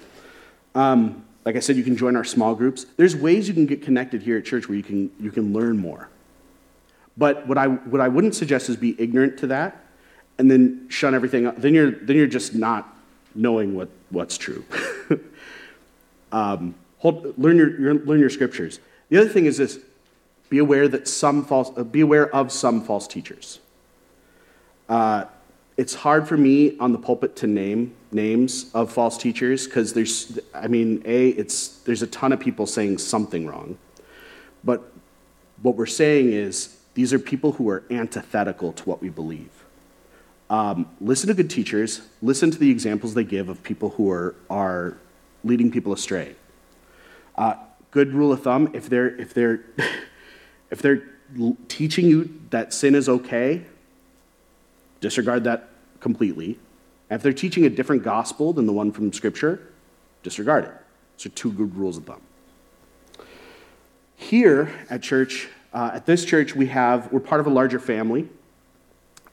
Um, 0.75 1.25
like 1.43 1.55
I 1.55 1.59
said, 1.59 1.75
you 1.75 1.83
can 1.83 1.97
join 1.97 2.15
our 2.15 2.23
small 2.23 2.53
groups. 2.53 2.85
There's 2.97 3.15
ways 3.15 3.47
you 3.47 3.53
can 3.55 3.65
get 3.65 3.81
connected 3.81 4.21
here 4.21 4.37
at 4.37 4.45
church 4.45 4.67
where 4.67 4.77
you 4.77 4.83
can, 4.83 5.11
you 5.19 5.31
can 5.31 5.53
learn 5.53 5.77
more. 5.77 6.09
But 7.17 7.47
what 7.47 7.57
I, 7.57 7.67
what 7.67 8.01
I 8.01 8.07
wouldn't 8.07 8.35
suggest 8.35 8.69
is 8.69 8.75
be 8.75 8.95
ignorant 8.99 9.39
to 9.39 9.47
that 9.47 9.85
and 10.37 10.51
then 10.51 10.87
shun 10.89 11.15
everything. 11.15 11.51
Then 11.57 11.73
you're, 11.73 11.91
then 11.91 12.15
you're 12.15 12.27
just 12.27 12.53
not 12.53 12.94
knowing 13.35 13.75
what, 13.75 13.89
what's 14.09 14.37
true. 14.37 14.63
um, 16.31 16.75
hold, 16.97 17.37
learn, 17.37 17.57
your, 17.57 17.79
your, 17.79 17.93
learn 17.93 18.19
your 18.19 18.29
scriptures. 18.29 18.79
The 19.09 19.17
other 19.17 19.29
thing 19.29 19.45
is 19.45 19.57
this 19.57 19.79
be 20.49 20.57
aware 20.59 20.87
that 20.87 21.07
some 21.07 21.43
false, 21.43 21.71
uh, 21.77 21.83
be 21.83 22.01
aware 22.01 22.33
of 22.33 22.51
some 22.51 22.81
false 22.81 23.07
teachers. 23.07 23.59
Uh, 24.87 25.25
it's 25.77 25.93
hard 25.93 26.27
for 26.27 26.37
me 26.37 26.77
on 26.79 26.93
the 26.93 26.97
pulpit 26.97 27.35
to 27.37 27.47
name 27.47 27.93
names 28.11 28.71
of 28.73 28.91
false 28.91 29.17
teachers 29.17 29.65
because 29.65 29.93
there's, 29.93 30.39
I 30.53 30.67
mean, 30.67 31.01
a 31.05 31.29
it's 31.29 31.79
there's 31.79 32.01
a 32.01 32.07
ton 32.07 32.31
of 32.31 32.39
people 32.39 32.65
saying 32.65 32.99
something 32.99 33.45
wrong, 33.45 33.77
but 34.63 34.91
what 35.61 35.75
we're 35.75 35.85
saying 35.85 36.31
is 36.31 36.77
these 36.93 37.11
are 37.11 37.19
people 37.19 37.53
who 37.53 37.67
are 37.69 37.83
antithetical 37.89 38.71
to 38.73 38.83
what 38.83 39.01
we 39.01 39.09
believe. 39.09 39.64
Um, 40.49 40.87
listen 41.01 41.27
to 41.27 41.33
good 41.33 41.49
teachers. 41.49 42.01
Listen 42.21 42.51
to 42.51 42.59
the 42.59 42.69
examples 42.69 43.13
they 43.13 43.23
give 43.23 43.49
of 43.49 43.63
people 43.63 43.91
who 43.91 44.11
are, 44.11 44.35
are 44.49 44.97
leading 45.43 45.71
people 45.71 45.91
astray. 45.93 46.35
Uh, 47.35 47.55
good 47.91 48.13
rule 48.13 48.31
of 48.31 48.43
thumb 48.43 48.69
if 48.73 48.89
they're 48.89 49.15
if 49.19 49.33
they're 49.33 49.63
if 50.71 50.81
they're 50.81 51.03
teaching 51.67 52.05
you 52.05 52.39
that 52.51 52.73
sin 52.73 52.93
is 52.95 53.09
okay, 53.09 53.63
disregard 55.01 55.43
that 55.45 55.69
completely. 55.99 56.59
if 57.09 57.23
they're 57.23 57.33
teaching 57.33 57.65
a 57.65 57.69
different 57.69 58.03
gospel 58.03 58.53
than 58.53 58.65
the 58.65 58.73
one 58.73 58.91
from 58.91 59.11
Scripture, 59.11 59.71
disregard 60.23 60.65
it. 60.65 60.73
So, 61.17 61.29
two 61.33 61.51
good 61.51 61.75
rules 61.75 61.97
of 61.97 62.05
thumb. 62.05 62.21
Here 64.15 64.71
at 64.89 65.01
church, 65.01 65.49
uh, 65.73 65.91
at 65.93 66.05
this 66.05 66.25
church, 66.25 66.55
we 66.55 66.67
have 66.67 67.11
we're 67.11 67.19
part 67.19 67.41
of 67.41 67.47
a 67.47 67.49
larger 67.49 67.79
family. 67.79 68.27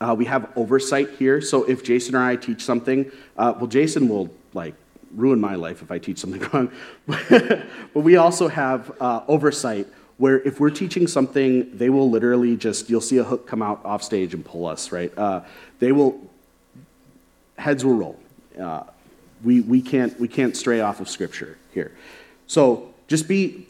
Uh, 0.03 0.14
we 0.14 0.24
have 0.24 0.50
oversight 0.57 1.11
here. 1.11 1.40
So 1.40 1.62
if 1.64 1.84
Jason 1.84 2.16
or 2.16 2.22
I 2.22 2.34
teach 2.36 2.64
something, 2.64 3.11
uh, 3.36 3.55
well, 3.57 3.68
Jason 3.68 4.09
will 4.09 4.34
like 4.53 4.74
ruin 5.14 5.40
my 5.40 5.55
life 5.55 5.80
if 5.80 5.92
I 5.92 5.98
teach 5.98 6.18
something 6.18 6.42
wrong. 6.53 6.72
but 7.07 7.66
we 7.94 8.16
also 8.16 8.48
have 8.48 8.90
uh, 9.00 9.22
oversight 9.28 9.86
where 10.18 10.40
if 10.40 10.59
we're 10.59 10.70
teaching 10.70 11.07
something, 11.07 11.76
they 11.76 11.88
will 11.88 12.11
literally 12.11 12.57
just, 12.57 12.90
you'll 12.90 13.00
see 13.00 13.18
a 13.18 13.24
hook 13.24 13.46
come 13.46 13.62
out 13.62 13.84
off 13.84 14.03
stage 14.03 14.34
and 14.34 14.44
pull 14.44 14.66
us, 14.66 14.90
right? 14.90 15.16
Uh, 15.16 15.42
they 15.78 15.92
will, 15.92 16.20
heads 17.57 17.84
will 17.84 17.94
roll. 17.94 18.18
Uh, 18.61 18.82
we, 19.44 19.61
we, 19.61 19.80
can't, 19.80 20.18
we 20.18 20.28
can't 20.28 20.57
stray 20.57 20.80
off 20.80 21.00
of 21.00 21.09
Scripture 21.09 21.59
here. 21.72 21.92
So 22.46 22.92
just 23.09 23.28
be, 23.28 23.68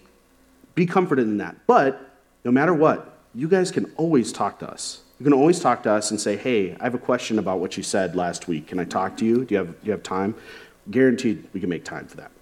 be 0.75 0.87
comforted 0.87 1.27
in 1.27 1.39
that. 1.39 1.57
But 1.67 2.01
no 2.45 2.51
matter 2.51 2.75
what, 2.75 3.19
you 3.35 3.49
guys 3.49 3.71
can 3.71 3.93
always 3.97 4.33
talk 4.33 4.59
to 4.61 4.71
us. 4.71 5.02
You 5.23 5.25
can 5.31 5.35
always 5.35 5.61
talk 5.61 5.85
to 5.85 5.93
us 5.93 6.11
and 6.11 6.21
say, 6.21 6.37
hey, 6.37 6.77
I 6.81 6.83
have 6.83 6.97
a 6.97 6.99
question 6.99 7.39
about 7.39 7.61
what 7.61 7.77
you 7.77 7.85
said 7.85 8.17
last 8.17 8.49
week. 8.49 8.67
Can 8.67 8.81
I 8.81 8.85
talk 8.85 9.17
to 9.19 9.25
you? 9.25 9.45
Do 9.45 9.55
you 9.55 9.59
have, 9.59 9.69
do 9.69 9.87
you 9.87 9.93
have 9.93 10.03
time? 10.03 10.35
Guaranteed 10.91 11.47
we 11.53 11.61
can 11.61 11.69
make 11.69 11.85
time 11.85 12.09
for 12.09 12.17
that. 12.17 12.33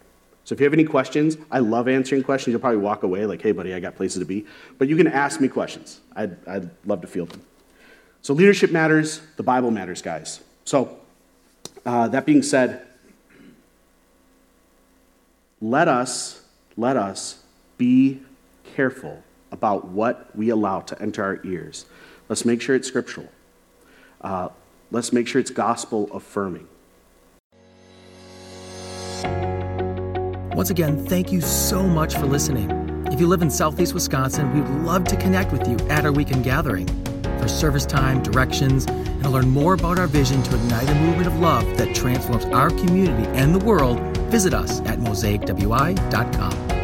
So 0.44 0.54
if 0.54 0.60
you 0.60 0.64
have 0.64 0.72
any 0.72 0.86
questions, 0.86 1.36
I 1.50 1.58
love 1.58 1.88
answering 1.88 2.22
questions. 2.22 2.52
You'll 2.52 2.60
probably 2.62 2.78
walk 2.78 3.02
away 3.02 3.26
like, 3.26 3.42
hey, 3.42 3.52
buddy, 3.52 3.74
I 3.74 3.80
got 3.80 3.96
places 3.96 4.20
to 4.20 4.24
be. 4.24 4.46
But 4.78 4.88
you 4.88 4.96
can 4.96 5.08
ask 5.08 5.42
me 5.42 5.48
questions. 5.48 6.00
I'd, 6.16 6.38
I'd 6.48 6.70
love 6.86 7.02
to 7.02 7.06
field 7.06 7.28
them. 7.28 7.42
So 8.22 8.32
leadership 8.32 8.70
matters, 8.70 9.20
the 9.36 9.42
Bible 9.42 9.70
matters, 9.70 10.00
guys. 10.00 10.40
So 10.64 11.00
uh, 11.84 12.08
that 12.08 12.24
being 12.24 12.42
said, 12.42 12.86
let 15.60 15.86
us, 15.86 16.44
let 16.78 16.96
us 16.96 17.42
be 17.76 18.22
careful 18.74 19.22
about 19.52 19.88
what 19.88 20.34
we 20.34 20.48
allow 20.48 20.80
to 20.80 21.02
enter 21.02 21.22
our 21.22 21.44
ears. 21.44 21.84
Let's 22.30 22.44
make 22.44 22.62
sure 22.62 22.76
it's 22.76 22.86
scriptural. 22.86 23.28
Uh, 24.20 24.50
let's 24.92 25.12
make 25.12 25.26
sure 25.26 25.40
it's 25.40 25.50
gospel 25.50 26.08
affirming. 26.14 26.68
Once 30.54 30.70
again, 30.70 31.04
thank 31.06 31.32
you 31.32 31.40
so 31.40 31.82
much 31.82 32.14
for 32.14 32.26
listening. 32.26 32.70
If 33.10 33.18
you 33.18 33.26
live 33.26 33.42
in 33.42 33.50
Southeast 33.50 33.94
Wisconsin, 33.94 34.54
we'd 34.54 34.68
love 34.86 35.02
to 35.04 35.16
connect 35.16 35.50
with 35.50 35.66
you 35.66 35.76
at 35.88 36.04
our 36.04 36.12
weekend 36.12 36.44
gathering. 36.44 36.86
For 37.40 37.48
service 37.48 37.84
time, 37.84 38.22
directions, 38.22 38.86
and 38.86 39.24
to 39.24 39.28
learn 39.28 39.50
more 39.50 39.74
about 39.74 39.98
our 39.98 40.06
vision 40.06 40.40
to 40.44 40.54
ignite 40.54 40.88
a 40.88 40.94
movement 40.94 41.26
of 41.26 41.40
love 41.40 41.64
that 41.78 41.96
transforms 41.96 42.44
our 42.46 42.70
community 42.70 43.28
and 43.30 43.52
the 43.52 43.64
world, 43.64 43.98
visit 44.30 44.54
us 44.54 44.80
at 44.82 45.00
mosaicwi.com. 45.00 46.79